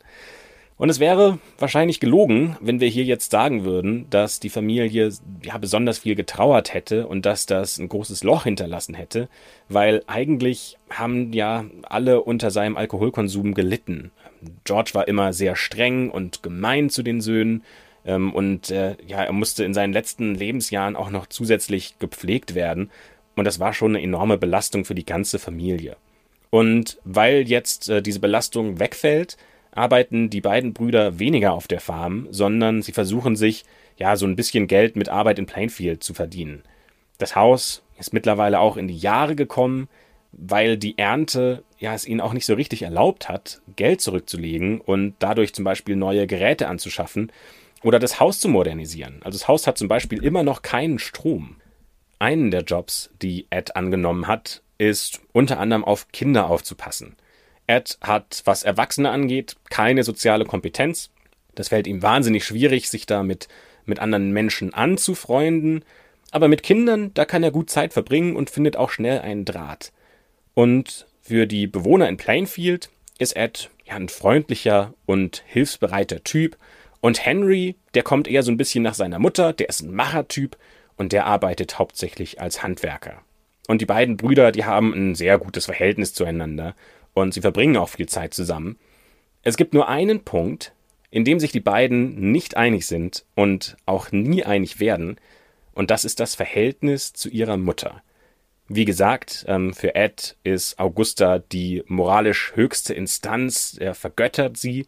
[0.81, 5.11] Und es wäre wahrscheinlich gelogen, wenn wir hier jetzt sagen würden, dass die Familie
[5.43, 9.29] ja besonders viel getrauert hätte und dass das ein großes Loch hinterlassen hätte,
[9.69, 14.09] weil eigentlich haben ja alle unter seinem Alkoholkonsum gelitten.
[14.63, 17.63] George war immer sehr streng und gemein zu den Söhnen
[18.03, 22.89] ähm, und äh, ja, er musste in seinen letzten Lebensjahren auch noch zusätzlich gepflegt werden
[23.35, 25.95] und das war schon eine enorme Belastung für die ganze Familie.
[26.49, 29.37] Und weil jetzt äh, diese Belastung wegfällt,
[29.71, 33.63] arbeiten die beiden Brüder weniger auf der Farm, sondern sie versuchen sich
[33.97, 36.63] ja so ein bisschen Geld mit Arbeit in Plainfield zu verdienen.
[37.17, 39.87] Das Haus ist mittlerweile auch in die Jahre gekommen,
[40.31, 45.15] weil die Ernte ja es ihnen auch nicht so richtig erlaubt hat, Geld zurückzulegen und
[45.19, 47.31] dadurch zum Beispiel neue Geräte anzuschaffen
[47.83, 49.21] oder das Haus zu modernisieren.
[49.23, 51.57] Also das Haus hat zum Beispiel immer noch keinen Strom.
[52.19, 57.15] Einen der Jobs, die Ed angenommen hat, ist unter anderem auf Kinder aufzupassen.
[57.71, 61.09] Ed hat, was Erwachsene angeht, keine soziale Kompetenz.
[61.55, 63.47] Das fällt ihm wahnsinnig schwierig, sich damit
[63.85, 65.83] mit anderen Menschen anzufreunden.
[66.31, 69.91] Aber mit Kindern, da kann er gut Zeit verbringen und findet auch schnell einen Draht.
[70.53, 76.57] Und für die Bewohner in Plainfield ist Ed ja ein freundlicher und hilfsbereiter Typ.
[76.99, 80.57] Und Henry, der kommt eher so ein bisschen nach seiner Mutter, der ist ein Machertyp
[80.97, 83.21] und der arbeitet hauptsächlich als Handwerker.
[83.67, 86.75] Und die beiden Brüder, die haben ein sehr gutes Verhältnis zueinander
[87.13, 88.77] und sie verbringen auch viel Zeit zusammen.
[89.43, 90.73] Es gibt nur einen Punkt,
[91.09, 95.17] in dem sich die beiden nicht einig sind und auch nie einig werden,
[95.73, 98.03] und das ist das Verhältnis zu ihrer Mutter.
[98.67, 104.85] Wie gesagt, ähm, für Ed ist Augusta die moralisch höchste Instanz, er vergöttert sie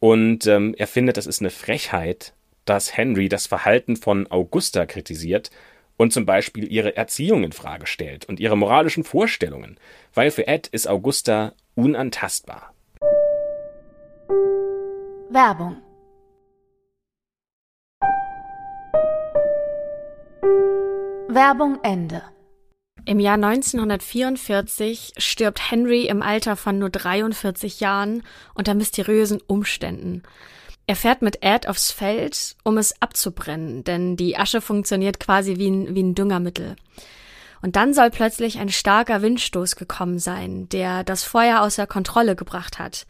[0.00, 5.50] und ähm, er findet, das ist eine Frechheit, dass Henry das Verhalten von Augusta kritisiert
[5.96, 9.78] und zum Beispiel ihre Erziehung in Frage stellt und ihre moralischen Vorstellungen,
[10.14, 12.74] weil für Ed ist Augusta unantastbar.
[15.30, 15.76] Werbung
[21.28, 22.22] Werbung Ende.
[23.06, 28.22] Im Jahr 1944 stirbt Henry im Alter von nur 43 Jahren
[28.54, 30.22] unter mysteriösen Umständen.
[30.86, 35.70] Er fährt mit Ed aufs Feld, um es abzubrennen, denn die Asche funktioniert quasi wie
[35.70, 36.76] ein, wie ein Düngermittel.
[37.62, 42.80] Und dann soll plötzlich ein starker Windstoß gekommen sein, der das Feuer außer Kontrolle gebracht
[42.80, 43.06] hat.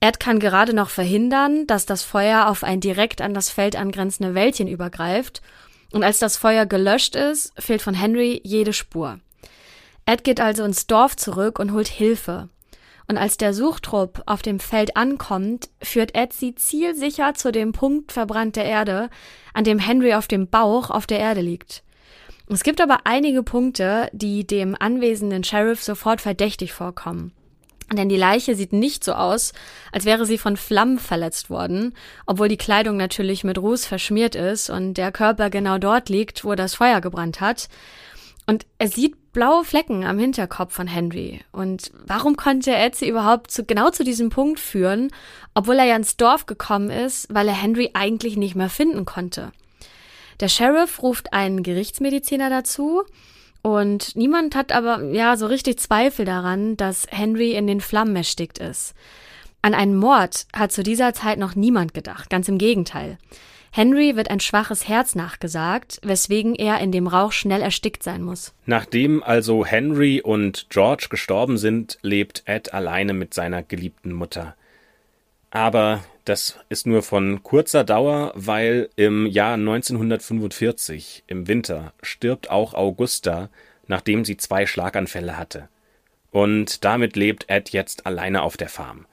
[0.00, 4.34] Ed kann gerade noch verhindern, dass das Feuer auf ein direkt an das Feld angrenzende
[4.34, 5.40] Wäldchen übergreift,
[5.92, 9.18] und als das Feuer gelöscht ist, fehlt von Henry jede Spur.
[10.06, 12.48] Ed geht also ins Dorf zurück und holt Hilfe.
[13.10, 18.12] Und als der Suchtrupp auf dem Feld ankommt, führt Ed sie zielsicher zu dem Punkt
[18.12, 19.10] verbrannter Erde,
[19.52, 21.82] an dem Henry auf dem Bauch auf der Erde liegt.
[22.46, 27.32] Es gibt aber einige Punkte, die dem anwesenden Sheriff sofort verdächtig vorkommen.
[27.92, 29.54] Denn die Leiche sieht nicht so aus,
[29.90, 31.96] als wäre sie von Flammen verletzt worden,
[32.26, 36.54] obwohl die Kleidung natürlich mit Ruß verschmiert ist und der Körper genau dort liegt, wo
[36.54, 37.68] das Feuer gebrannt hat.
[38.46, 41.40] Und er sieht blaue Flecken am Hinterkopf von Henry.
[41.52, 45.10] Und warum konnte sie überhaupt zu, genau zu diesem Punkt führen,
[45.54, 49.52] obwohl er ja ins Dorf gekommen ist, weil er Henry eigentlich nicht mehr finden konnte?
[50.40, 53.02] Der Sheriff ruft einen Gerichtsmediziner dazu
[53.62, 58.58] und niemand hat aber ja so richtig Zweifel daran, dass Henry in den Flammen erstickt
[58.58, 58.94] ist.
[59.62, 63.18] An einen Mord hat zu dieser Zeit noch niemand gedacht, ganz im Gegenteil.
[63.72, 68.52] Henry wird ein schwaches Herz nachgesagt, weswegen er in dem Rauch schnell erstickt sein muss.
[68.66, 74.56] Nachdem also Henry und George gestorben sind, lebt Ed alleine mit seiner geliebten Mutter.
[75.50, 82.74] Aber das ist nur von kurzer Dauer, weil im Jahr 1945, im Winter, stirbt auch
[82.74, 83.50] Augusta,
[83.86, 85.68] nachdem sie zwei Schlaganfälle hatte.
[86.32, 89.06] Und damit lebt Ed jetzt alleine auf der Farm.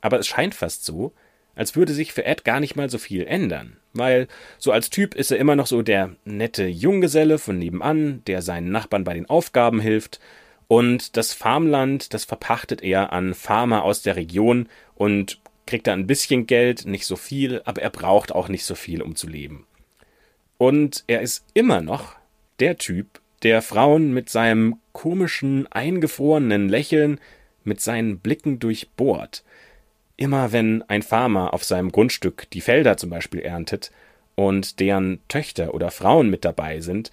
[0.00, 1.12] Aber es scheint fast so,
[1.54, 4.28] als würde sich für Ed gar nicht mal so viel ändern, weil
[4.58, 8.70] so als Typ ist er immer noch so der nette Junggeselle von nebenan, der seinen
[8.70, 10.20] Nachbarn bei den Aufgaben hilft,
[10.68, 16.06] und das Farmland, das verpachtet er an Farmer aus der Region und kriegt da ein
[16.06, 19.66] bisschen Geld, nicht so viel, aber er braucht auch nicht so viel, um zu leben.
[20.56, 22.16] Und er ist immer noch
[22.58, 27.20] der Typ, der Frauen mit seinem komischen, eingefrorenen Lächeln,
[27.64, 29.44] mit seinen Blicken durchbohrt,
[30.22, 33.90] Immer wenn ein Farmer auf seinem Grundstück die Felder zum Beispiel erntet
[34.36, 37.10] und deren Töchter oder Frauen mit dabei sind,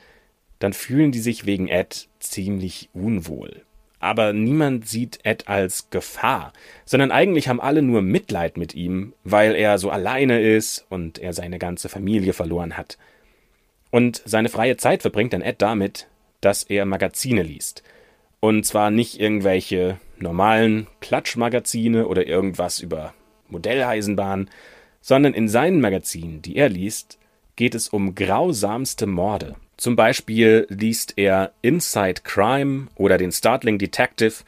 [0.59, 3.63] dann fühlen die sich wegen Ed ziemlich unwohl.
[3.99, 6.53] Aber niemand sieht Ed als Gefahr,
[6.85, 11.33] sondern eigentlich haben alle nur Mitleid mit ihm, weil er so alleine ist und er
[11.33, 12.99] seine ganze Familie verloren hat.
[13.89, 16.05] Und seine freie Zeit verbringt dann Ed damit,
[16.41, 17.81] dass er Magazine liest.
[18.39, 23.13] Und zwar nicht irgendwelche normalen Klatschmagazine oder irgendwas über
[23.49, 24.49] Modelleisenbahn,
[25.01, 27.17] sondern in seinen Magazinen, die er liest,
[27.55, 29.55] geht es um grausamste Morde.
[29.75, 34.43] Zum Beispiel liest er Inside Crime oder den Startling Detective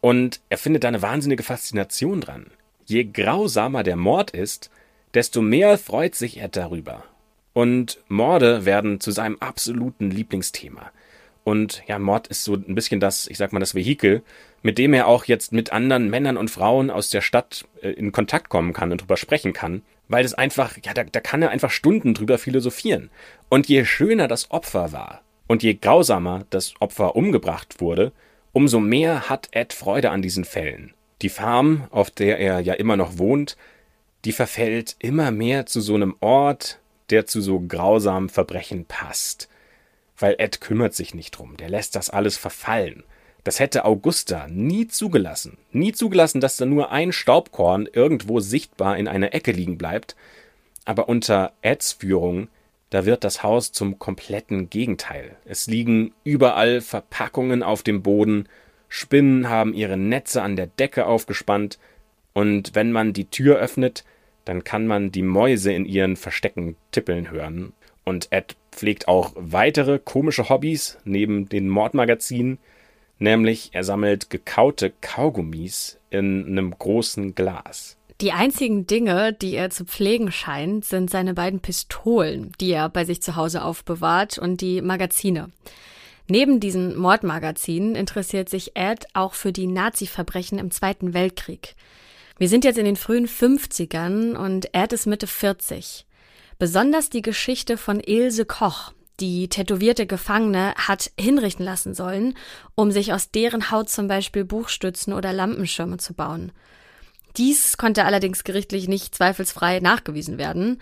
[0.00, 2.46] und er findet da eine wahnsinnige Faszination dran.
[2.84, 4.70] Je grausamer der Mord ist,
[5.14, 7.04] desto mehr freut sich er darüber.
[7.52, 10.92] Und Morde werden zu seinem absoluten Lieblingsthema.
[11.46, 14.24] Und ja, Mord ist so ein bisschen das, ich sag mal, das Vehikel,
[14.62, 18.10] mit dem er auch jetzt mit anderen Männern und Frauen aus der Stadt äh, in
[18.10, 19.82] Kontakt kommen kann und drüber sprechen kann.
[20.08, 23.10] Weil es einfach, ja, da, da kann er einfach Stunden drüber philosophieren.
[23.48, 28.10] Und je schöner das Opfer war und je grausamer das Opfer umgebracht wurde,
[28.52, 30.94] umso mehr hat Ed Freude an diesen Fällen.
[31.22, 33.56] Die Farm, auf der er ja immer noch wohnt,
[34.24, 36.80] die verfällt immer mehr zu so einem Ort,
[37.10, 39.48] der zu so grausamen Verbrechen passt.
[40.18, 43.04] Weil Ed kümmert sich nicht drum, der lässt das alles verfallen.
[43.44, 45.58] Das hätte Augusta nie zugelassen.
[45.70, 50.16] Nie zugelassen, dass da nur ein Staubkorn irgendwo sichtbar in einer Ecke liegen bleibt.
[50.84, 52.48] Aber unter Eds Führung,
[52.90, 55.36] da wird das Haus zum kompletten Gegenteil.
[55.44, 58.48] Es liegen überall Verpackungen auf dem Boden,
[58.88, 61.78] Spinnen haben ihre Netze an der Decke aufgespannt,
[62.32, 64.04] und wenn man die Tür öffnet,
[64.44, 67.72] dann kann man die Mäuse in ihren Verstecken tippeln hören.
[68.04, 72.58] Und Ed pflegt auch weitere komische Hobbys neben den Mordmagazinen,
[73.18, 77.96] nämlich er sammelt gekaute Kaugummis in einem großen Glas.
[78.20, 83.04] Die einzigen Dinge, die er zu pflegen scheint, sind seine beiden Pistolen, die er bei
[83.04, 85.50] sich zu Hause aufbewahrt, und die Magazine.
[86.28, 91.74] Neben diesen Mordmagazinen interessiert sich Ed auch für die Nazi-Verbrechen im Zweiten Weltkrieg.
[92.38, 96.06] Wir sind jetzt in den frühen 50ern und Ed ist Mitte 40.
[96.58, 102.34] Besonders die Geschichte von Ilse Koch, die tätowierte Gefangene, hat hinrichten lassen sollen,
[102.74, 106.52] um sich aus deren Haut zum Beispiel Buchstützen oder Lampenschirme zu bauen.
[107.36, 110.80] Dies konnte allerdings gerichtlich nicht zweifelsfrei nachgewiesen werden.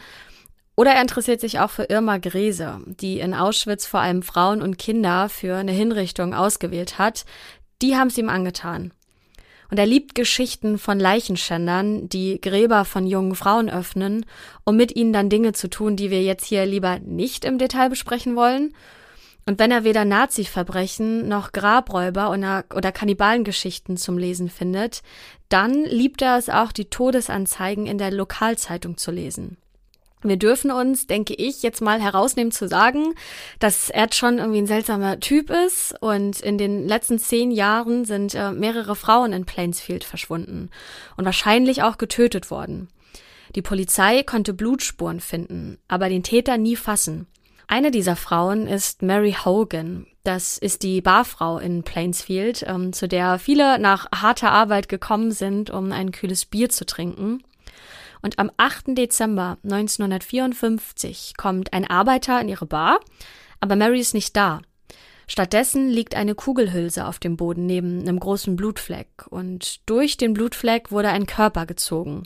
[0.76, 4.78] Oder er interessiert sich auch für Irma Grese, die in Auschwitz vor allem Frauen und
[4.78, 7.24] Kinder für eine Hinrichtung ausgewählt hat.
[7.82, 8.92] Die haben es ihm angetan.
[9.70, 14.26] Und er liebt Geschichten von Leichenschändern, die Gräber von jungen Frauen öffnen,
[14.64, 17.88] um mit ihnen dann Dinge zu tun, die wir jetzt hier lieber nicht im Detail
[17.88, 18.74] besprechen wollen.
[19.46, 25.02] Und wenn er weder Nazi-Verbrechen noch Grabräuber oder, oder Kannibalengeschichten zum Lesen findet,
[25.48, 29.58] dann liebt er es auch, die Todesanzeigen in der Lokalzeitung zu lesen.
[30.24, 33.14] Wir dürfen uns, denke ich, jetzt mal herausnehmen zu sagen,
[33.58, 38.34] dass Ed schon irgendwie ein seltsamer Typ ist und in den letzten zehn Jahren sind
[38.34, 40.70] äh, mehrere Frauen in Plainsfield verschwunden
[41.18, 42.88] und wahrscheinlich auch getötet worden.
[43.54, 47.26] Die Polizei konnte Blutspuren finden, aber den Täter nie fassen.
[47.66, 50.06] Eine dieser Frauen ist Mary Hogan.
[50.22, 55.70] Das ist die Barfrau in Plainsfield, ähm, zu der viele nach harter Arbeit gekommen sind,
[55.70, 57.42] um ein kühles Bier zu trinken.
[58.24, 58.96] Und am 8.
[58.96, 63.00] Dezember 1954 kommt ein Arbeiter in ihre Bar,
[63.60, 64.62] aber Mary ist nicht da.
[65.26, 70.90] Stattdessen liegt eine Kugelhülse auf dem Boden neben einem großen Blutfleck und durch den Blutfleck
[70.90, 72.22] wurde ein Körper gezogen.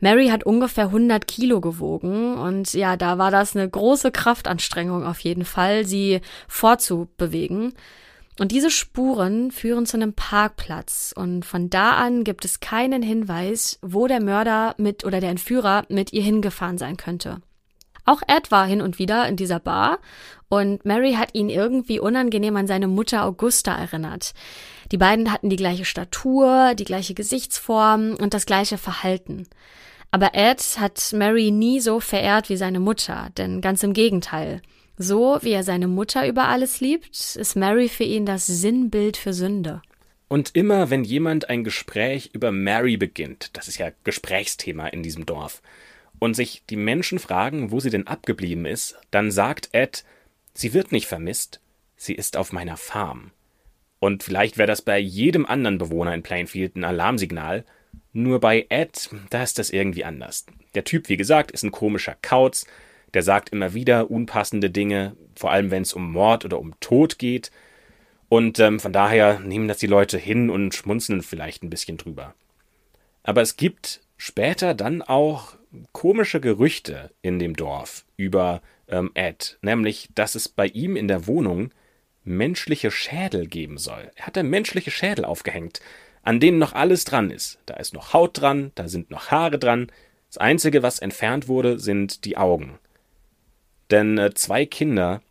[0.00, 5.20] Mary hat ungefähr 100 Kilo gewogen und ja, da war das eine große Kraftanstrengung auf
[5.20, 7.74] jeden Fall, sie vorzubewegen.
[8.40, 13.78] Und diese Spuren führen zu einem Parkplatz und von da an gibt es keinen Hinweis,
[13.82, 17.42] wo der Mörder mit oder der Entführer mit ihr hingefahren sein könnte.
[18.06, 19.98] Auch Ed war hin und wieder in dieser Bar
[20.48, 24.32] und Mary hat ihn irgendwie unangenehm an seine Mutter Augusta erinnert.
[24.90, 29.48] Die beiden hatten die gleiche Statur, die gleiche Gesichtsform und das gleiche Verhalten.
[30.12, 34.62] Aber Ed hat Mary nie so verehrt wie seine Mutter, denn ganz im Gegenteil.
[35.02, 39.32] So wie er seine Mutter über alles liebt, ist Mary für ihn das Sinnbild für
[39.32, 39.80] Sünde.
[40.28, 45.24] Und immer wenn jemand ein Gespräch über Mary beginnt, das ist ja Gesprächsthema in diesem
[45.24, 45.62] Dorf,
[46.18, 50.04] und sich die Menschen fragen, wo sie denn abgeblieben ist, dann sagt Ed,
[50.52, 51.60] sie wird nicht vermisst,
[51.96, 53.30] sie ist auf meiner Farm.
[54.00, 57.64] Und vielleicht wäre das bei jedem anderen Bewohner in Plainfield ein Alarmsignal,
[58.12, 60.44] nur bei Ed, da ist das irgendwie anders.
[60.74, 62.66] Der Typ, wie gesagt, ist ein komischer Kauz,
[63.14, 67.18] der sagt immer wieder unpassende Dinge, vor allem wenn es um Mord oder um Tod
[67.18, 67.50] geht.
[68.28, 72.34] Und ähm, von daher nehmen das die Leute hin und schmunzeln vielleicht ein bisschen drüber.
[73.22, 75.56] Aber es gibt später dann auch
[75.92, 81.26] komische Gerüchte in dem Dorf über ähm, Ed, nämlich, dass es bei ihm in der
[81.26, 81.70] Wohnung
[82.24, 84.10] menschliche Schädel geben soll.
[84.14, 85.80] Er hat da menschliche Schädel aufgehängt,
[86.22, 87.58] an denen noch alles dran ist.
[87.66, 89.90] Da ist noch Haut dran, da sind noch Haare dran.
[90.28, 92.78] Das Einzige, was entfernt wurde, sind die Augen.
[93.90, 95.22] Denn äh, zwei Kinder,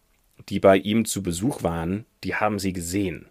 [0.50, 3.28] die bei ihm zu Besuch waren, die haben sie gesehen.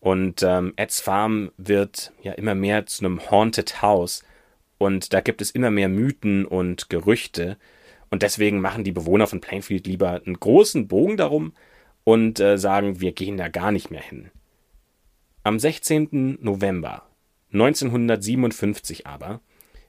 [0.00, 4.24] Und ähm, Eds Farm wird ja immer mehr zu einem Haunted House.
[4.78, 7.56] Und da gibt es immer mehr Mythen und Gerüchte.
[8.10, 11.52] Und deswegen machen die Bewohner von Plainfield lieber einen großen Bogen darum
[12.04, 14.30] und äh, sagen, wir gehen da gar nicht mehr hin.
[15.42, 16.38] Am 16.
[16.40, 17.02] November
[17.52, 19.40] 1957 aber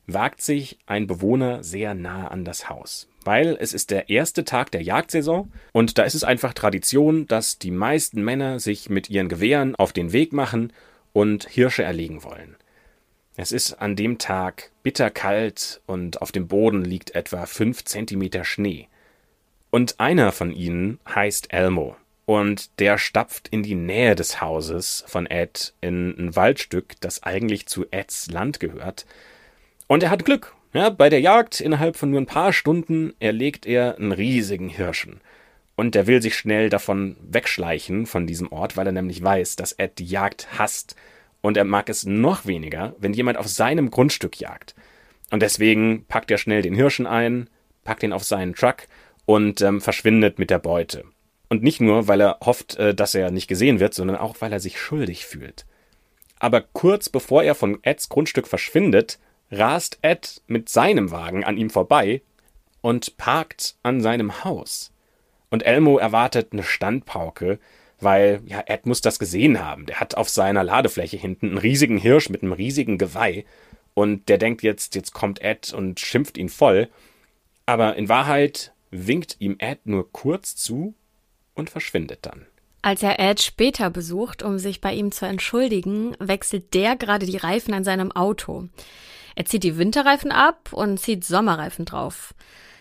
[0.08, 4.72] wagt sich ein Bewohner sehr nah an das Haus, weil es ist der erste Tag
[4.72, 9.28] der Jagdsaison und da ist es einfach Tradition, dass die meisten Männer sich mit ihren
[9.28, 10.74] Gewehren auf den Weg machen
[11.14, 12.56] und Hirsche erlegen wollen.
[13.36, 18.88] Es ist an dem Tag bitterkalt und auf dem Boden liegt etwa fünf Zentimeter Schnee.
[19.70, 21.96] Und einer von ihnen heißt Elmo.
[22.26, 27.68] Und der stapft in die Nähe des Hauses von Ed in ein Waldstück, das eigentlich
[27.68, 29.06] zu Eds Land gehört.
[29.88, 30.57] Und er hat Glück.
[30.78, 35.22] Ja, bei der Jagd innerhalb von nur ein paar Stunden erlegt er einen riesigen Hirschen.
[35.76, 39.72] Und er will sich schnell davon wegschleichen von diesem Ort, weil er nämlich weiß, dass
[39.72, 40.96] Ed die Jagd hasst
[41.42, 44.76] und er mag es noch weniger, wenn jemand auf seinem Grundstück jagt.
[45.32, 47.50] Und deswegen packt er schnell den Hirschen ein,
[47.84, 48.84] packt ihn auf seinen Truck
[49.26, 51.06] und ähm, verschwindet mit der Beute.
[51.50, 54.54] Und nicht nur, weil er hofft, äh, dass er nicht gesehen wird, sondern auch, weil
[54.54, 55.66] er sich schuldig fühlt.
[56.38, 59.18] Aber kurz bevor er von Eds Grundstück verschwindet,
[59.52, 62.22] rast Ed mit seinem Wagen an ihm vorbei
[62.82, 64.92] und parkt an seinem Haus.
[65.50, 67.60] Und Elmo erwartet eine Standpauke,
[68.00, 69.86] weil ja, Ed muss das gesehen haben.
[69.86, 73.46] Der hat auf seiner Ladefläche hinten einen riesigen Hirsch mit einem riesigen Geweih
[73.94, 76.90] und der denkt jetzt, jetzt kommt Ed und schimpft ihn voll.
[77.66, 80.94] Aber in Wahrheit winkt ihm Ed nur kurz zu
[81.56, 82.46] und verschwindet dann.
[82.84, 87.38] Als er Ed später besucht, um sich bei ihm zu entschuldigen, wechselt der gerade die
[87.38, 88.70] Reifen an seinem Auto.
[89.38, 92.34] Er zieht die Winterreifen ab und zieht Sommerreifen drauf.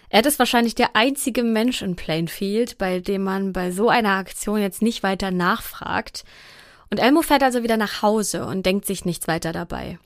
[0.08, 4.62] Ed ist wahrscheinlich der einzige Mensch in Plainfield, bei dem man bei so einer Aktion
[4.62, 6.24] jetzt nicht weiter nachfragt.
[6.90, 9.98] Und Elmo fährt also wieder nach Hause und denkt sich nichts weiter dabei.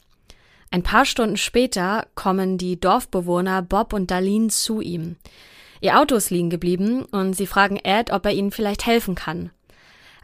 [0.73, 5.19] Ein paar Stunden später kommen die Dorfbewohner Bob und Darlene zu ihm.
[5.81, 9.53] Ihr Auto ist liegen geblieben und sie fragen Ed, ob er ihnen vielleicht helfen kann.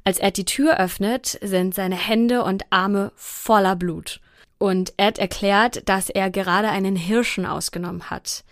[0.02, 4.20] Als Ed die Tür öffnet, sind seine Hände und Arme voller Blut.
[4.58, 8.44] Und Ed erklärt, dass er gerade einen Hirschen ausgenommen hat.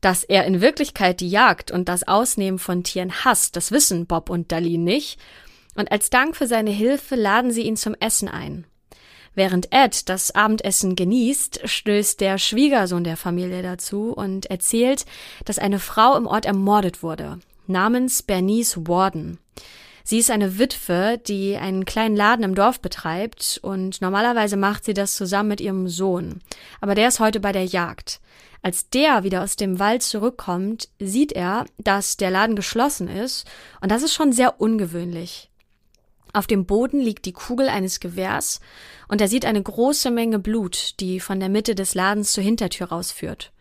[0.00, 4.30] Dass er in Wirklichkeit die Jagd und das Ausnehmen von Tieren hasst, das wissen Bob
[4.30, 5.20] und Darlene nicht.
[5.74, 8.66] Und als Dank für seine Hilfe laden sie ihn zum Essen ein.
[9.34, 15.04] Während Ed das Abendessen genießt, stößt der Schwiegersohn der Familie dazu und erzählt,
[15.44, 19.38] dass eine Frau im Ort ermordet wurde, namens Bernice Warden.
[20.10, 24.94] Sie ist eine Witwe, die einen kleinen Laden im Dorf betreibt und normalerweise macht sie
[24.94, 26.40] das zusammen mit ihrem Sohn.
[26.80, 28.22] Aber der ist heute bei der Jagd.
[28.62, 33.46] Als der wieder aus dem Wald zurückkommt, sieht er, dass der Laden geschlossen ist,
[33.82, 35.50] und das ist schon sehr ungewöhnlich.
[36.32, 38.60] Auf dem Boden liegt die Kugel eines Gewehrs,
[39.08, 42.88] und er sieht eine große Menge Blut, die von der Mitte des Ladens zur Hintertür
[42.88, 43.52] rausführt.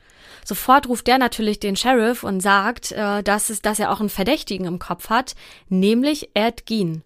[0.47, 4.07] Sofort ruft der natürlich den Sheriff und sagt, äh, dass, es, dass er auch einen
[4.07, 5.35] Verdächtigen im Kopf hat,
[5.67, 7.03] nämlich Ed Gein.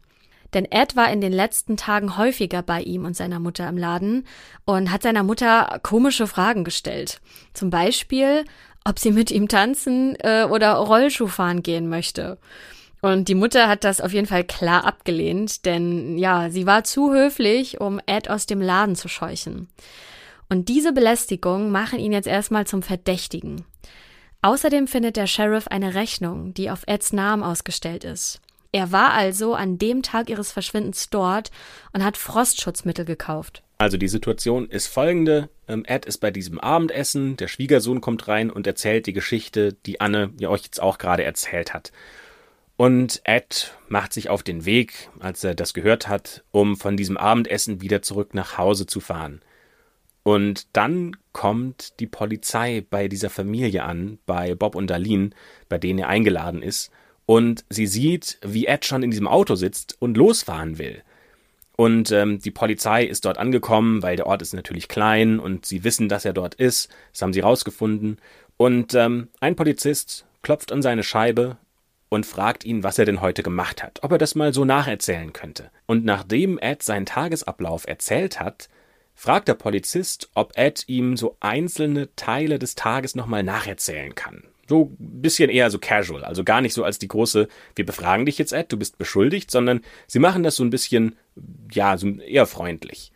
[0.54, 4.28] Denn Ed war in den letzten Tagen häufiger bei ihm und seiner Mutter im Laden
[4.66, 7.20] und hat seiner Mutter komische Fragen gestellt.
[7.56, 8.46] Zum Beispiel,
[8.86, 12.38] ob sie mit ihm tanzen äh, oder Rollschuh fahren gehen möchte.
[13.02, 17.12] Und die Mutter hat das auf jeden Fall klar abgelehnt, denn ja, sie war zu
[17.12, 19.68] höflich, um Ed aus dem Laden zu scheuchen.
[20.52, 23.64] Und diese Belästigung machen ihn jetzt erstmal zum Verdächtigen.
[24.42, 28.42] Außerdem findet der Sheriff eine Rechnung, die auf Eds Namen ausgestellt ist.
[28.74, 31.52] Er war also an dem Tag ihres Verschwindens dort
[31.94, 33.64] und hat Frostschutzmittel gekauft.
[33.78, 35.48] Also die Situation ist folgende.
[35.70, 40.02] Ähm, Ed ist bei diesem Abendessen, der Schwiegersohn kommt rein und erzählt die Geschichte, die
[40.02, 41.94] Anne ja euch jetzt auch gerade erzählt hat.
[42.76, 47.16] Und Ed macht sich auf den Weg, als er das gehört hat, um von diesem
[47.16, 49.42] Abendessen wieder zurück nach Hause zu fahren.
[50.24, 55.32] Und dann kommt die Polizei bei dieser Familie an, bei Bob und Darlene,
[55.68, 56.92] bei denen er eingeladen ist,
[57.26, 61.02] und sie sieht, wie Ed schon in diesem Auto sitzt und losfahren will.
[61.78, 65.84] Und ähm, die Polizei ist dort angekommen, weil der Ort ist natürlich klein und sie
[65.84, 66.90] wissen, dass er dort ist.
[67.14, 68.18] Das haben sie rausgefunden.
[68.58, 71.58] Und ähm, ein Polizist klopft an seine Scheibe
[72.10, 75.32] und fragt ihn, was er denn heute gemacht hat, ob er das mal so nacherzählen
[75.32, 75.72] könnte.
[75.86, 78.68] Und nachdem Ed seinen Tagesablauf erzählt hat,
[79.14, 84.44] fragt der Polizist, ob Ed ihm so einzelne Teile des Tages nochmal nacherzählen kann.
[84.68, 88.26] So ein bisschen eher so casual, also gar nicht so als die große, wir befragen
[88.26, 91.18] dich jetzt, Ed, du bist beschuldigt, sondern sie machen das so ein bisschen,
[91.72, 93.12] ja, so eher freundlich.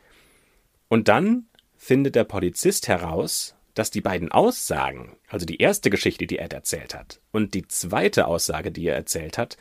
[0.90, 1.46] Und dann
[1.78, 6.96] findet der Polizist heraus, dass die beiden Aussagen, also die erste Geschichte, die Ed erzählt
[6.96, 9.58] hat, und die zweite Aussage, die er erzählt hat,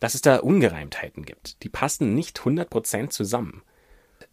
[0.00, 1.62] dass es da Ungereimtheiten gibt.
[1.62, 3.62] Die passen nicht 100% zusammen.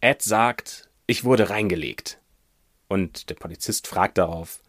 [0.00, 2.18] Ed sagt, ich wurde reingelegt.
[2.86, 4.60] Und der Polizist fragt darauf,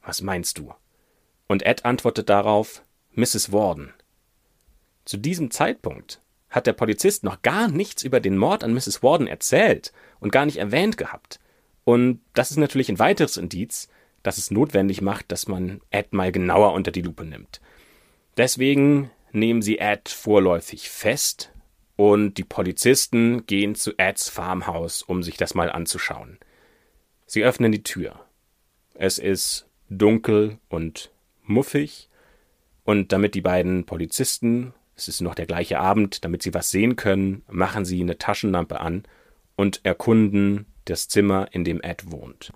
[0.00, 0.72] was meinst du?
[1.48, 2.82] Und Ed antwortet darauf,
[3.14, 3.50] Mrs.
[3.50, 3.92] Warden.
[5.04, 6.20] Zu diesem Zeitpunkt
[6.50, 9.02] hat der Polizist noch gar nichts über den Mord an Mrs.
[9.02, 11.40] Warden erzählt und gar nicht erwähnt gehabt.
[11.82, 13.88] Und das ist natürlich ein weiteres Indiz,
[14.22, 17.60] das es notwendig macht, dass man Ed mal genauer unter die Lupe nimmt.
[18.36, 21.50] Deswegen nehmen sie Ed vorläufig fest
[21.98, 26.38] und die Polizisten gehen zu Eds Farmhaus, um sich das mal anzuschauen.
[27.26, 28.24] Sie öffnen die Tür.
[28.94, 31.10] Es ist dunkel und
[31.42, 32.08] muffig,
[32.84, 36.94] und damit die beiden Polizisten, es ist noch der gleiche Abend, damit sie was sehen
[36.94, 39.02] können, machen sie eine Taschenlampe an
[39.56, 42.52] und erkunden das Zimmer, in dem Ed wohnt.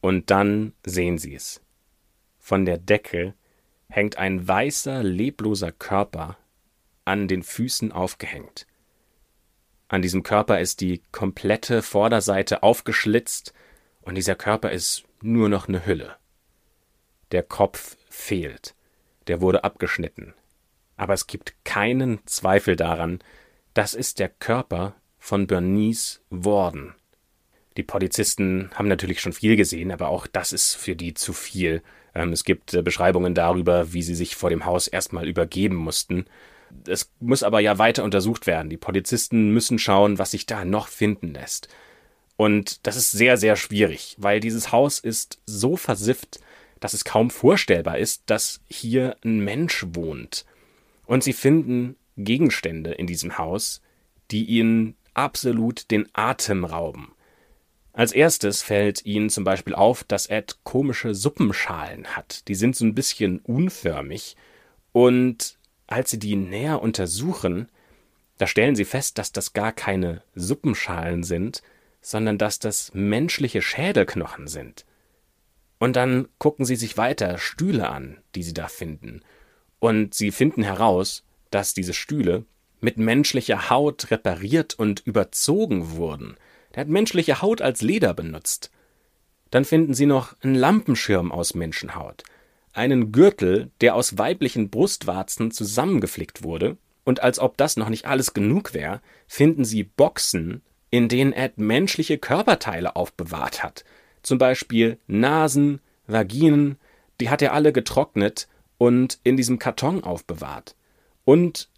[0.00, 1.60] Und dann sehen sie es.
[2.38, 3.34] Von der Decke
[3.88, 6.38] hängt ein weißer, lebloser Körper
[7.06, 8.66] an den Füßen aufgehängt.
[9.88, 13.54] An diesem Körper ist die komplette Vorderseite aufgeschlitzt
[14.02, 16.16] und dieser Körper ist nur noch eine Hülle.
[17.32, 18.74] Der Kopf fehlt,
[19.28, 20.34] der wurde abgeschnitten.
[20.96, 23.20] Aber es gibt keinen Zweifel daran,
[23.74, 26.94] das ist der Körper von Bernice Warden.
[27.76, 31.82] Die Polizisten haben natürlich schon viel gesehen, aber auch das ist für die zu viel.
[32.14, 36.24] Ähm, es gibt äh, Beschreibungen darüber, wie sie sich vor dem Haus erstmal übergeben mussten.
[36.86, 38.70] Es muss aber ja weiter untersucht werden.
[38.70, 41.68] Die Polizisten müssen schauen, was sich da noch finden lässt.
[42.36, 46.40] Und das ist sehr, sehr schwierig, weil dieses Haus ist so versifft,
[46.80, 50.44] dass es kaum vorstellbar ist, dass hier ein Mensch wohnt.
[51.06, 53.80] Und sie finden Gegenstände in diesem Haus,
[54.30, 57.12] die ihnen absolut den Atem rauben.
[57.92, 62.46] Als erstes fällt ihnen zum Beispiel auf, dass Ed komische Suppenschalen hat.
[62.48, 64.36] Die sind so ein bisschen unförmig.
[64.92, 65.56] Und
[65.86, 67.68] als sie die näher untersuchen,
[68.38, 71.62] da stellen sie fest, dass das gar keine Suppenschalen sind,
[72.00, 74.84] sondern dass das menschliche Schädelknochen sind.
[75.78, 79.22] Und dann gucken sie sich weiter Stühle an, die sie da finden.
[79.78, 82.44] Und sie finden heraus, dass diese Stühle
[82.80, 86.36] mit menschlicher Haut repariert und überzogen wurden.
[86.74, 88.70] Der hat menschliche Haut als Leder benutzt.
[89.50, 92.24] Dann finden sie noch einen Lampenschirm aus Menschenhaut,
[92.76, 98.34] einen Gürtel, der aus weiblichen Brustwarzen zusammengeflickt wurde, und als ob das noch nicht alles
[98.34, 103.84] genug wäre, finden sie Boxen, in denen Ed menschliche Körperteile aufbewahrt hat.
[104.22, 106.78] Zum Beispiel Nasen, Vaginen,
[107.20, 110.74] die hat er alle getrocknet und in diesem Karton aufbewahrt.
[111.24, 111.68] Und,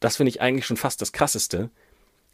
[0.00, 1.70] das finde ich eigentlich schon fast das Krasseste,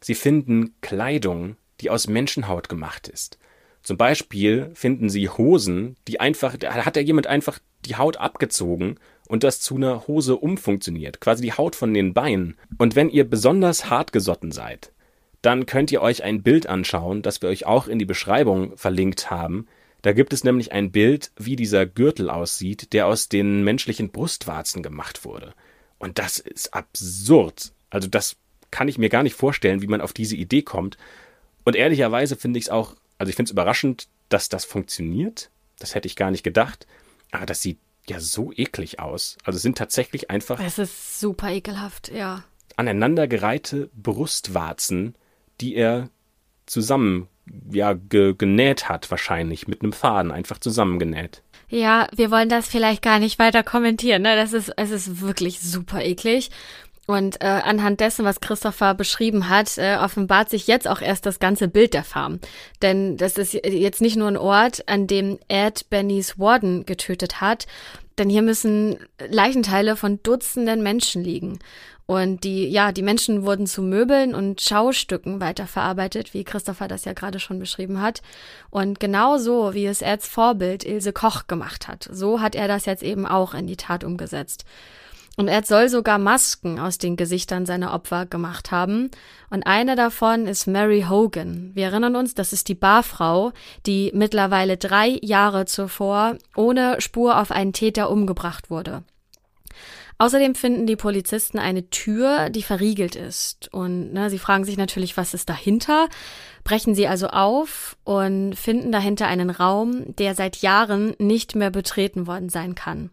[0.01, 3.37] sie finden Kleidung, die aus Menschenhaut gemacht ist.
[3.81, 8.97] Zum Beispiel finden sie Hosen, die einfach, da hat ja jemand einfach die Haut abgezogen
[9.27, 12.57] und das zu einer Hose umfunktioniert, quasi die Haut von den Beinen.
[12.77, 14.91] Und wenn ihr besonders hart gesotten seid,
[15.41, 19.29] dann könnt ihr euch ein Bild anschauen, das wir euch auch in die Beschreibung verlinkt
[19.29, 19.67] haben.
[20.01, 24.83] Da gibt es nämlich ein Bild, wie dieser Gürtel aussieht, der aus den menschlichen Brustwarzen
[24.83, 25.53] gemacht wurde.
[25.97, 27.73] Und das ist absurd.
[27.89, 28.37] Also das
[28.71, 30.97] kann ich mir gar nicht vorstellen, wie man auf diese Idee kommt.
[31.63, 35.49] Und ehrlicherweise finde ich es auch, also ich finde es überraschend, dass das funktioniert.
[35.79, 36.87] Das hätte ich gar nicht gedacht.
[37.35, 39.37] Aber das sieht ja so eklig aus.
[39.43, 40.59] Also sind tatsächlich einfach.
[40.59, 42.43] Es ist super ekelhaft, ja.
[42.77, 45.15] Aneinandergereihte Brustwarzen,
[45.61, 46.09] die er
[46.65, 47.27] zusammen
[47.71, 51.43] ja ge genäht hat wahrscheinlich mit einem Faden einfach zusammengenäht.
[51.67, 54.21] Ja, wir wollen das vielleicht gar nicht weiter kommentieren.
[54.21, 54.35] Ne?
[54.35, 56.51] Das ist es ist wirklich super eklig.
[57.07, 61.39] Und äh, anhand dessen, was Christopher beschrieben hat, äh, offenbart sich jetzt auch erst das
[61.39, 62.39] ganze Bild der Farm.
[62.81, 67.67] Denn das ist jetzt nicht nur ein Ort, an dem Ed Bennys Warden getötet hat,
[68.17, 68.97] denn hier müssen
[69.27, 71.59] Leichenteile von Dutzenden Menschen liegen.
[72.07, 77.13] Und die, ja, die Menschen wurden zu Möbeln und Schaustücken weiterverarbeitet, wie Christopher das ja
[77.13, 78.21] gerade schon beschrieben hat.
[78.69, 82.85] Und genau so, wie es Eds Vorbild Ilse Koch gemacht hat, so hat er das
[82.85, 84.65] jetzt eben auch in die Tat umgesetzt.
[85.37, 89.11] Und er soll sogar Masken aus den Gesichtern seiner Opfer gemacht haben.
[89.49, 91.71] Und eine davon ist Mary Hogan.
[91.73, 93.51] Wir erinnern uns, das ist die Barfrau,
[93.85, 99.03] die mittlerweile drei Jahre zuvor ohne Spur auf einen Täter umgebracht wurde.
[100.17, 103.73] Außerdem finden die Polizisten eine Tür, die verriegelt ist.
[103.73, 106.07] Und ne, sie fragen sich natürlich, was ist dahinter?
[106.63, 112.27] Brechen sie also auf und finden dahinter einen Raum, der seit Jahren nicht mehr betreten
[112.27, 113.09] worden sein kann.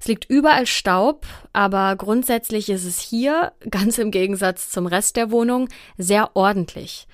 [0.00, 5.30] Es liegt überall Staub, aber grundsätzlich ist es hier, ganz im Gegensatz zum Rest der
[5.30, 7.06] Wohnung, sehr ordentlich.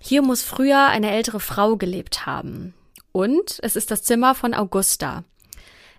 [0.00, 2.74] Hier muss früher eine ältere Frau gelebt haben.
[3.12, 5.24] Und es ist das Zimmer von Augusta.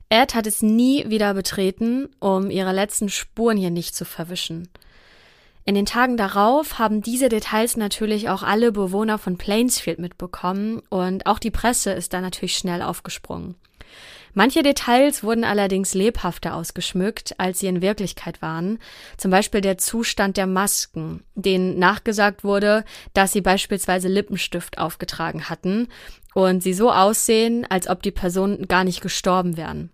[0.09, 4.69] Ed hat es nie wieder betreten, um ihre letzten Spuren hier nicht zu verwischen.
[5.63, 11.25] In den Tagen darauf haben diese Details natürlich auch alle Bewohner von Plainsfield mitbekommen und
[11.25, 13.55] auch die Presse ist da natürlich schnell aufgesprungen.
[14.38, 18.79] Manche Details wurden allerdings lebhafter ausgeschmückt, als sie in Wirklichkeit waren.
[19.15, 22.83] Zum Beispiel der Zustand der Masken, denen nachgesagt wurde,
[23.13, 25.88] dass sie beispielsweise Lippenstift aufgetragen hatten
[26.33, 29.89] und sie so aussehen, als ob die Personen gar nicht gestorben wären.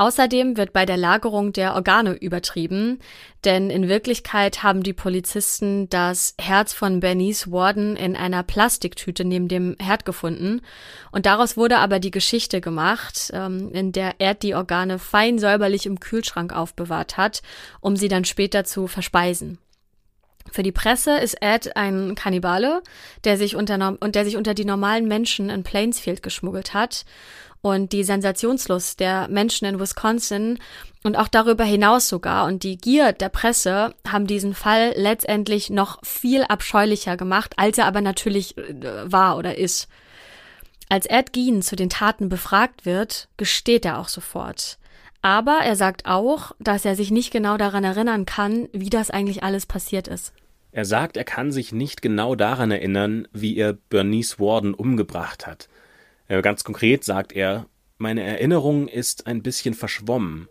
[0.00, 3.00] Außerdem wird bei der Lagerung der Organe übertrieben,
[3.44, 9.48] denn in Wirklichkeit haben die Polizisten das Herz von Bernice Warden in einer Plastiktüte neben
[9.48, 10.60] dem Herd gefunden
[11.10, 15.84] und daraus wurde aber die Geschichte gemacht, ähm, in der er die Organe fein säuberlich
[15.84, 17.42] im Kühlschrank aufbewahrt hat,
[17.80, 19.58] um sie dann später zu verspeisen.
[20.52, 22.82] Für die Presse ist Ed ein Kannibale,
[23.24, 27.04] der sich unter, und der sich unter die normalen Menschen in Plainsfield geschmuggelt hat
[27.60, 30.58] und die Sensationslust der Menschen in Wisconsin
[31.02, 35.98] und auch darüber hinaus sogar und die Gier der Presse haben diesen Fall letztendlich noch
[36.04, 38.74] viel abscheulicher gemacht, als er aber natürlich äh,
[39.10, 39.88] war oder ist.
[40.88, 44.78] Als Ed Gein zu den Taten befragt wird, gesteht er auch sofort.
[45.22, 49.42] Aber er sagt auch, dass er sich nicht genau daran erinnern kann, wie das eigentlich
[49.42, 50.32] alles passiert ist.
[50.70, 55.68] Er sagt, er kann sich nicht genau daran erinnern, wie er Bernice Warden umgebracht hat.
[56.28, 57.66] Äh, ganz konkret sagt er,
[57.96, 60.48] meine Erinnerung ist ein bisschen verschwommen.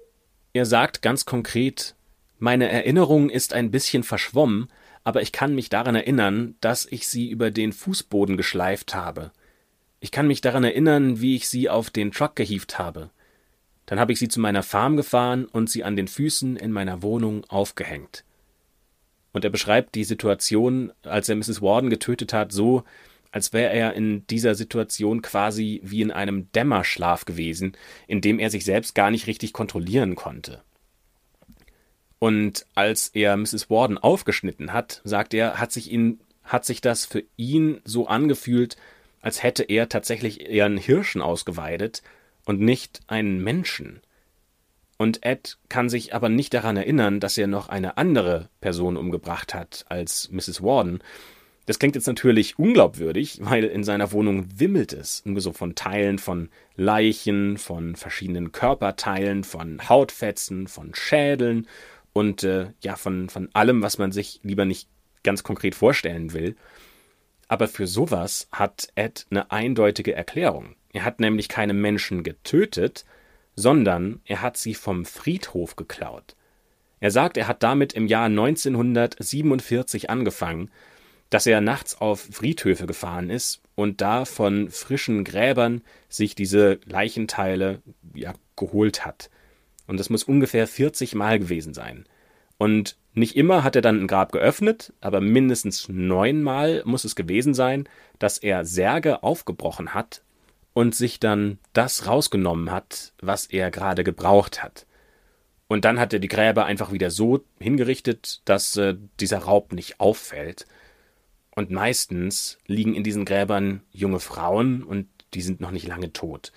[0.53, 1.95] Er sagt ganz konkret,
[2.39, 4.68] meine Erinnerung ist ein bisschen verschwommen,
[5.03, 9.32] aber ich kann mich daran erinnern, dass ich sie über den Fußboden geschleift habe.
[10.01, 13.09] Ich kann mich daran erinnern, wie ich sie auf den Truck gehievt habe.
[13.88, 17.02] Dann habe ich sie zu meiner Farm gefahren und sie an den Füßen in meiner
[17.02, 18.24] Wohnung aufgehängt.
[19.32, 21.62] Und er beschreibt die Situation, als er Mrs.
[21.62, 22.84] Warden getötet hat, so,
[23.32, 27.78] als wäre er in dieser Situation quasi wie in einem Dämmerschlaf gewesen,
[28.08, 30.62] in dem er sich selbst gar nicht richtig kontrollieren konnte.
[32.20, 33.70] Und als er Mrs.
[33.70, 38.76] Warden aufgeschnitten hat, sagt er, hat sich ihn, hat sich das für ihn so angefühlt,
[39.22, 42.02] als hätte er tatsächlich einen Hirschen ausgeweidet
[42.48, 44.02] und nicht einen Menschen.
[44.98, 49.54] Und Ed kann sich aber nicht daran erinnern, dass er noch eine andere Person umgebracht
[49.54, 50.64] hat als Mrs.
[50.64, 51.04] Warden,
[51.68, 56.18] das klingt jetzt natürlich unglaubwürdig, weil in seiner Wohnung wimmelt es nur so von Teilen
[56.18, 61.68] von Leichen, von verschiedenen Körperteilen, von Hautfetzen, von Schädeln
[62.14, 64.88] und äh, ja, von, von allem, was man sich lieber nicht
[65.24, 66.56] ganz konkret vorstellen will.
[67.50, 70.78] Aber für sowas hat Ed eine eindeutige Erklärung.
[70.98, 73.06] Er hat nämlich keine Menschen getötet,
[73.56, 76.36] sondern er hat sie vom Friedhof geklaut.
[77.00, 80.72] Er sagt, er hat damit im Jahr 1947 angefangen
[81.30, 87.82] dass er nachts auf Friedhöfe gefahren ist und da von frischen Gräbern sich diese Leichenteile
[88.14, 89.30] ja, geholt hat.
[89.88, 92.06] Und das muss ungefähr 40 Mal gewesen sein.
[92.58, 97.54] Und nicht immer hat er dann ein Grab geöffnet, aber mindestens neunmal muss es gewesen
[97.54, 97.89] sein,
[98.20, 100.22] dass er Särge aufgebrochen hat
[100.78, 104.86] und sich dann das rausgenommen hat, was er gerade gebraucht hat.
[105.68, 110.00] Und dann hat er die Gräber einfach wieder so hingerichtet, dass äh, dieser Raub nicht
[110.00, 110.68] auffällt.
[111.56, 116.52] Und meistens liegen in diesen Gräbern junge Frauen und die sind noch nicht lange tot.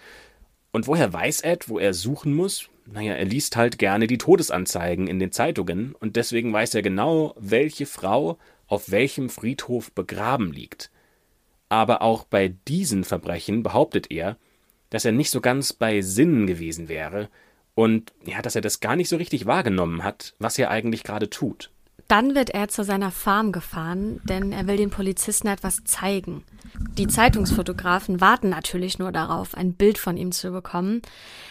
[0.71, 2.69] Und woher weiß Ed, wo er suchen muss?
[2.85, 7.35] Naja, er liest halt gerne die Todesanzeigen in den Zeitungen und deswegen weiß er genau,
[7.39, 10.91] welche Frau auf welchem Friedhof begraben liegt.
[11.71, 14.37] Aber auch bei diesen Verbrechen behauptet er,
[14.91, 17.31] dass er nicht so ganz bei Sinnen gewesen wäre
[17.75, 21.31] und ja, dass er das gar nicht so richtig wahrgenommen hat, was er eigentlich gerade
[21.31, 21.71] tut.
[22.09, 26.43] Dann wird er zu seiner Farm gefahren, denn er will den Polizisten etwas zeigen.
[26.99, 31.03] Die Zeitungsfotografen warten natürlich nur darauf, ein Bild von ihm zu bekommen.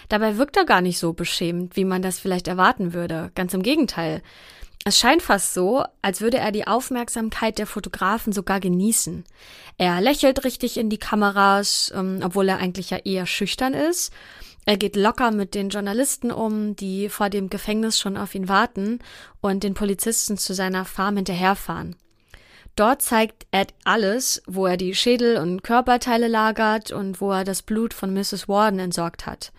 [0.09, 3.31] Dabei wirkt er gar nicht so beschämt, wie man das vielleicht erwarten würde.
[3.35, 4.21] Ganz im Gegenteil.
[4.85, 9.25] Es scheint fast so, als würde er die Aufmerksamkeit der Fotografen sogar genießen.
[9.77, 14.13] Er lächelt richtig in die Kameras, ähm, obwohl er eigentlich ja eher schüchtern ist.
[14.65, 18.99] Er geht locker mit den Journalisten um, die vor dem Gefängnis schon auf ihn warten
[19.41, 21.95] und den Polizisten zu seiner Farm hinterherfahren.
[22.75, 27.61] Dort zeigt Ed alles, wo er die Schädel und Körperteile lagert und wo er das
[27.61, 28.47] Blut von Mrs.
[28.47, 29.51] Warden entsorgt hat.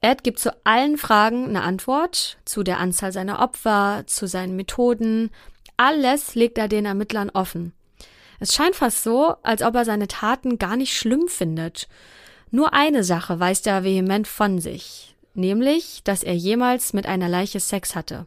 [0.00, 5.30] Ed gibt zu allen Fragen eine Antwort, zu der Anzahl seiner Opfer, zu seinen Methoden.
[5.76, 7.72] Alles legt er den Ermittlern offen.
[8.38, 11.88] Es scheint fast so, als ob er seine Taten gar nicht schlimm findet
[12.50, 17.60] nur eine Sache weist er vehement von sich, nämlich, dass er jemals mit einer Leiche
[17.60, 18.26] Sex hatte.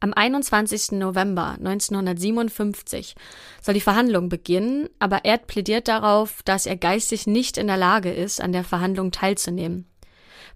[0.00, 0.92] Am 21.
[0.92, 3.14] November 1957
[3.62, 8.12] soll die Verhandlung beginnen, aber Erd plädiert darauf, dass er geistig nicht in der Lage
[8.12, 9.86] ist, an der Verhandlung teilzunehmen.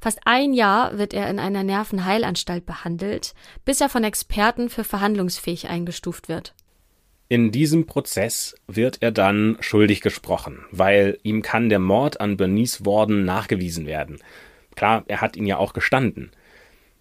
[0.01, 3.35] Fast ein Jahr wird er in einer Nervenheilanstalt behandelt,
[3.65, 6.55] bis er von Experten für verhandlungsfähig eingestuft wird.
[7.29, 12.87] In diesem Prozess wird er dann schuldig gesprochen, weil ihm kann der Mord an Bernice
[12.87, 14.19] Warden nachgewiesen werden.
[14.77, 16.31] Klar, er hat ihn ja auch gestanden.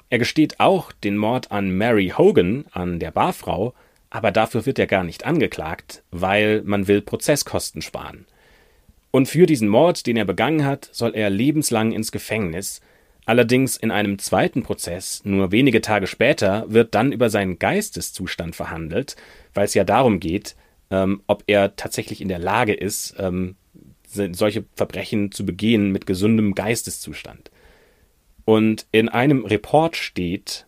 [0.09, 3.75] Er gesteht auch den Mord an Mary Hogan, an der Barfrau,
[4.09, 8.25] aber dafür wird er gar nicht angeklagt, weil man will Prozesskosten sparen.
[9.15, 12.81] Und für diesen Mord, den er begangen hat, soll er lebenslang ins Gefängnis.
[13.25, 19.15] Allerdings in einem zweiten Prozess, nur wenige Tage später, wird dann über seinen Geisteszustand verhandelt,
[19.53, 20.57] weil es ja darum geht,
[20.91, 23.55] ähm, ob er tatsächlich in der Lage ist, ähm,
[24.03, 27.51] solche Verbrechen zu begehen mit gesundem Geisteszustand.
[28.43, 30.67] Und in einem Report steht,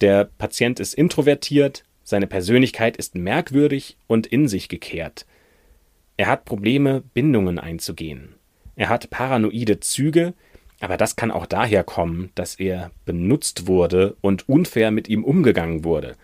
[0.00, 5.26] der Patient ist introvertiert, seine Persönlichkeit ist merkwürdig und in sich gekehrt.
[6.16, 8.34] Er hat Probleme, Bindungen einzugehen.
[8.76, 10.34] Er hat paranoide Züge,
[10.80, 15.84] aber das kann auch daher kommen, dass er benutzt wurde und unfair mit ihm umgegangen
[15.84, 16.16] wurde.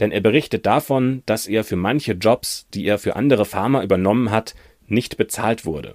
[0.00, 4.30] Denn er berichtet davon, dass er für manche Jobs, die er für andere Farmer übernommen
[4.30, 4.54] hat,
[4.86, 5.94] nicht bezahlt wurde.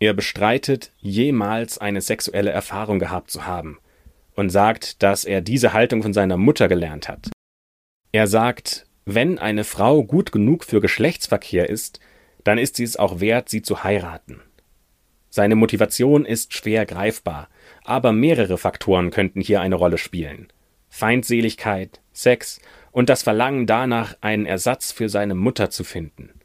[0.00, 3.78] Er bestreitet, jemals eine sexuelle Erfahrung gehabt zu haben
[4.36, 7.30] und sagt, dass er diese Haltung von seiner Mutter gelernt hat.
[8.12, 12.00] Er sagt, wenn eine Frau gut genug für Geschlechtsverkehr ist,
[12.44, 14.40] dann ist sie es auch wert, sie zu heiraten.
[15.30, 17.48] Seine Motivation ist schwer greifbar,
[17.84, 20.48] aber mehrere Faktoren könnten hier eine Rolle spielen.
[20.88, 22.60] Feindseligkeit, Sex
[22.92, 26.38] und das Verlangen danach, einen Ersatz für seine Mutter zu finden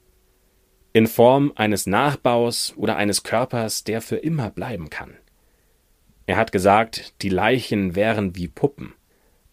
[0.93, 5.15] in Form eines Nachbaus oder eines Körpers, der für immer bleiben kann.
[6.27, 8.93] Er hat gesagt, die Leichen wären wie Puppen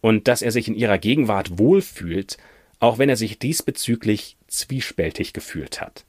[0.03, 2.37] und dass er sich in ihrer Gegenwart wohlfühlt,
[2.81, 6.05] auch wenn er sich diesbezüglich zwiespältig gefühlt hat.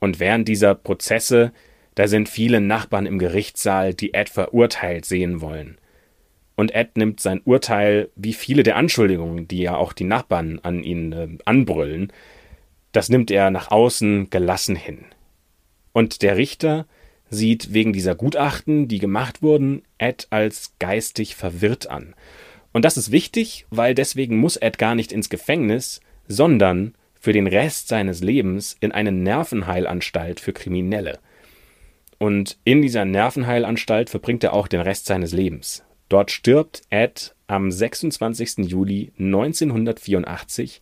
[0.00, 1.52] Und während dieser Prozesse,
[1.94, 5.78] da sind viele Nachbarn im Gerichtssaal, die Ed verurteilt sehen wollen.
[6.54, 10.82] Und Ed nimmt sein Urteil, wie viele der Anschuldigungen, die ja auch die Nachbarn an
[10.82, 12.12] ihn äh, anbrüllen,
[12.92, 15.04] das nimmt er nach außen gelassen hin.
[15.92, 16.86] Und der Richter
[17.30, 22.14] sieht wegen dieser Gutachten, die gemacht wurden, Ed als geistig verwirrt an.
[22.78, 27.48] Und das ist wichtig, weil deswegen muss Ed gar nicht ins Gefängnis, sondern für den
[27.48, 31.18] Rest seines Lebens in eine Nervenheilanstalt für Kriminelle.
[32.18, 35.82] Und in dieser Nervenheilanstalt verbringt er auch den Rest seines Lebens.
[36.08, 38.58] Dort stirbt Ed am 26.
[38.58, 40.80] Juli 1984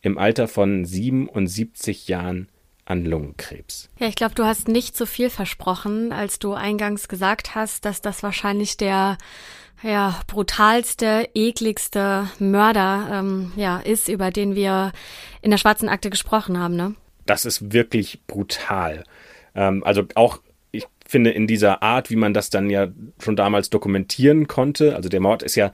[0.00, 2.48] im Alter von 77 Jahren
[2.86, 3.88] an Lungenkrebs.
[3.98, 8.00] Ja, ich glaube, du hast nicht so viel versprochen, als du eingangs gesagt hast, dass
[8.00, 9.18] das wahrscheinlich der
[9.82, 14.92] ja, brutalste, ekligste Mörder ähm, ja, ist, über den wir
[15.42, 16.94] in der schwarzen Akte gesprochen haben, ne?
[17.26, 19.04] Das ist wirklich brutal.
[19.54, 20.40] Ähm, also auch,
[20.72, 22.88] ich finde, in dieser Art, wie man das dann ja
[23.22, 25.70] schon damals dokumentieren konnte, also der Mord ist ja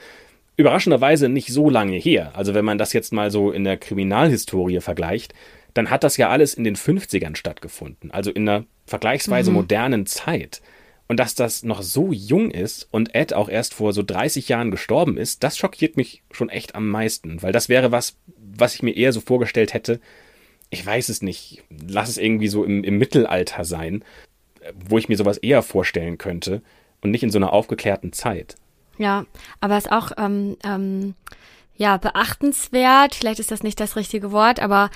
[0.56, 2.32] überraschenderweise nicht so lange her.
[2.34, 5.34] Also wenn man das jetzt mal so in der Kriminalhistorie vergleicht,
[5.74, 9.56] dann hat das ja alles in den 50ern stattgefunden, also in einer vergleichsweise mhm.
[9.56, 10.62] modernen Zeit.
[11.08, 14.70] Und dass das noch so jung ist und Ed auch erst vor so 30 Jahren
[14.70, 18.84] gestorben ist, das schockiert mich schon echt am meisten, weil das wäre was, was ich
[18.84, 20.00] mir eher so vorgestellt hätte.
[20.70, 21.64] Ich weiß es nicht.
[21.68, 24.04] Lass es irgendwie so im, im Mittelalter sein,
[24.88, 26.62] wo ich mir sowas eher vorstellen könnte
[27.00, 28.54] und nicht in so einer aufgeklärten Zeit.
[28.98, 29.24] Ja,
[29.60, 31.14] aber es ist auch ähm, ähm,
[31.76, 33.14] ja beachtenswert.
[33.14, 34.90] Vielleicht ist das nicht das richtige Wort, aber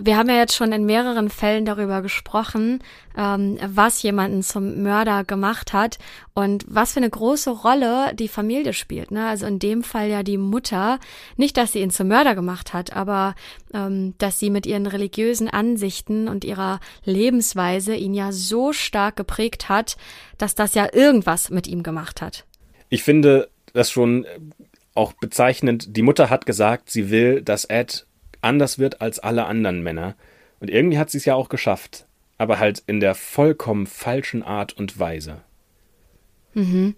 [0.00, 2.82] wir haben ja jetzt schon in mehreren Fällen darüber gesprochen,
[3.16, 5.98] ähm, was jemanden zum Mörder gemacht hat
[6.34, 9.10] und was für eine große Rolle die Familie spielt.
[9.10, 9.26] Ne?
[9.26, 10.98] Also in dem Fall ja die Mutter.
[11.36, 13.34] Nicht, dass sie ihn zum Mörder gemacht hat, aber
[13.74, 19.68] ähm, dass sie mit ihren religiösen Ansichten und ihrer Lebensweise ihn ja so stark geprägt
[19.68, 19.98] hat,
[20.38, 22.46] dass das ja irgendwas mit ihm gemacht hat.
[22.88, 24.26] Ich finde das schon
[24.94, 25.96] auch bezeichnend.
[25.96, 28.06] Die Mutter hat gesagt, sie will, dass Ed
[28.42, 30.14] anders wird als alle anderen Männer.
[30.60, 32.06] Und irgendwie hat sie es ja auch geschafft.
[32.38, 35.42] Aber halt in der vollkommen falschen Art und Weise.
[36.54, 36.94] Mhm.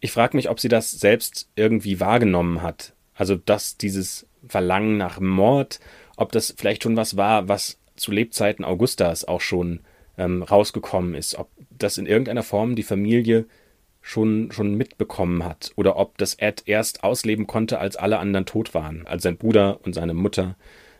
[0.00, 2.94] Ich frage mich, ob sie das selbst irgendwie wahrgenommen hat.
[3.14, 5.80] Also, dass dieses Verlangen nach Mord,
[6.16, 9.80] ob das vielleicht schon was war, was zu Lebzeiten Augustas auch schon
[10.18, 11.36] ähm, rausgekommen ist.
[11.36, 13.46] Ob das in irgendeiner Form die Familie
[14.06, 18.72] schon, schon mitbekommen hat oder ob das Ed erst ausleben konnte, als alle anderen tot
[18.72, 20.54] waren, als sein Bruder und seine Mutter.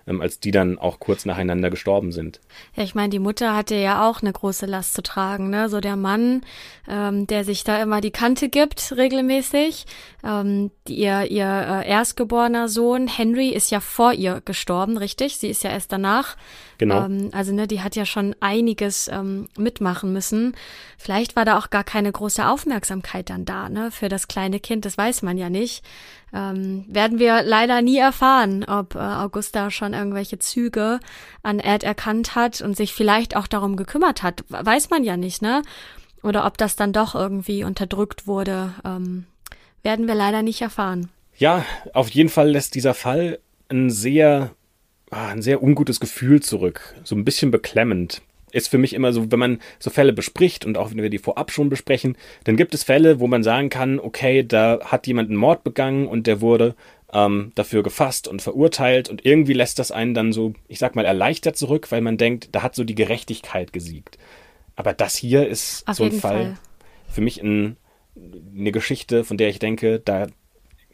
[0.07, 2.41] Ähm, als die dann auch kurz nacheinander gestorben sind.
[2.75, 5.69] Ja, ich meine, die Mutter hatte ja auch eine große Last zu tragen, ne?
[5.69, 6.43] So der Mann,
[6.89, 9.87] ähm, der sich da immer die Kante gibt, regelmäßig.
[10.25, 15.39] Ähm, die, ihr ihr äh, erstgeborener Sohn Henry ist ja vor ihr gestorben, richtig?
[15.39, 16.37] Sie ist ja erst danach.
[16.79, 17.07] Genau.
[17.07, 20.55] Ähm, also, ne, die hat ja schon einiges ähm, mitmachen müssen.
[20.99, 24.85] Vielleicht war da auch gar keine große Aufmerksamkeit dann da, ne, für das kleine Kind.
[24.85, 25.85] Das weiß man ja nicht.
[26.35, 31.01] Ähm, werden wir leider nie erfahren, ob äh, Augusta schon irgendwelche Züge
[31.43, 34.45] an Ed erkannt hat und sich vielleicht auch darum gekümmert hat.
[34.49, 35.63] Weiß man ja nicht, ne?
[36.23, 39.25] Oder ob das dann doch irgendwie unterdrückt wurde, ähm,
[39.83, 41.09] werden wir leider nicht erfahren.
[41.39, 43.39] Ja, auf jeden Fall lässt dieser Fall
[43.69, 44.51] ein sehr,
[45.11, 46.95] ah, ein sehr ungutes Gefühl zurück.
[47.05, 48.23] So ein bisschen beklemmend
[48.53, 51.19] ist für mich immer so, wenn man so Fälle bespricht und auch wenn wir die
[51.19, 55.29] vorab schon besprechen, dann gibt es Fälle, wo man sagen kann, okay, da hat jemand
[55.29, 56.75] einen Mord begangen und der wurde
[57.17, 61.07] ähm, dafür gefasst und verurteilt und irgendwie lässt das einen dann so, ich sag mal,
[61.07, 64.19] erleichtert zurück, weil man denkt, da hat so die Gerechtigkeit gesiegt.
[64.75, 66.59] Aber das hier ist Auf so ein Fall, Fall.
[67.09, 67.79] für mich ein,
[68.55, 70.27] eine Geschichte, von der ich denke, da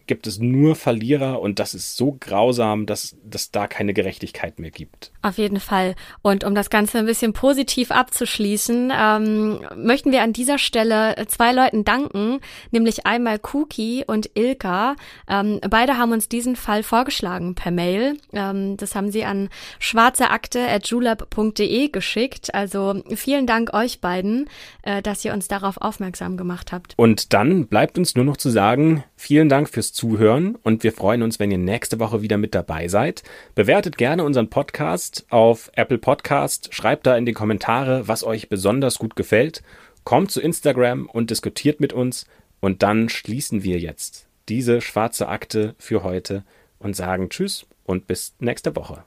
[0.07, 4.71] gibt es nur Verlierer und das ist so grausam, dass dass da keine Gerechtigkeit mehr
[4.71, 5.13] gibt.
[5.23, 5.95] Auf jeden Fall.
[6.23, 11.53] Und um das Ganze ein bisschen positiv abzuschließen, ähm, möchten wir an dieser Stelle zwei
[11.53, 12.41] Leuten danken,
[12.71, 14.97] nämlich einmal Kuki und Ilka.
[15.29, 18.17] Ähm, beide haben uns diesen Fall vorgeschlagen per Mail.
[18.33, 19.49] Ähm, das haben sie an
[19.79, 22.55] schwarzeakte.julep.de geschickt.
[22.55, 24.49] Also vielen Dank euch beiden,
[24.83, 26.95] äh, dass ihr uns darauf aufmerksam gemacht habt.
[26.97, 31.39] Und dann bleibt uns nur noch zu sagen, vielen Dank Zuhören und wir freuen uns,
[31.39, 33.23] wenn ihr nächste Woche wieder mit dabei seid.
[33.55, 38.99] Bewertet gerne unseren Podcast auf Apple Podcast, schreibt da in die Kommentare, was euch besonders
[38.99, 39.63] gut gefällt.
[40.03, 42.27] Kommt zu Instagram und diskutiert mit uns
[42.61, 46.43] und dann schließen wir jetzt diese schwarze Akte für heute
[46.79, 49.05] und sagen Tschüss und bis nächste Woche.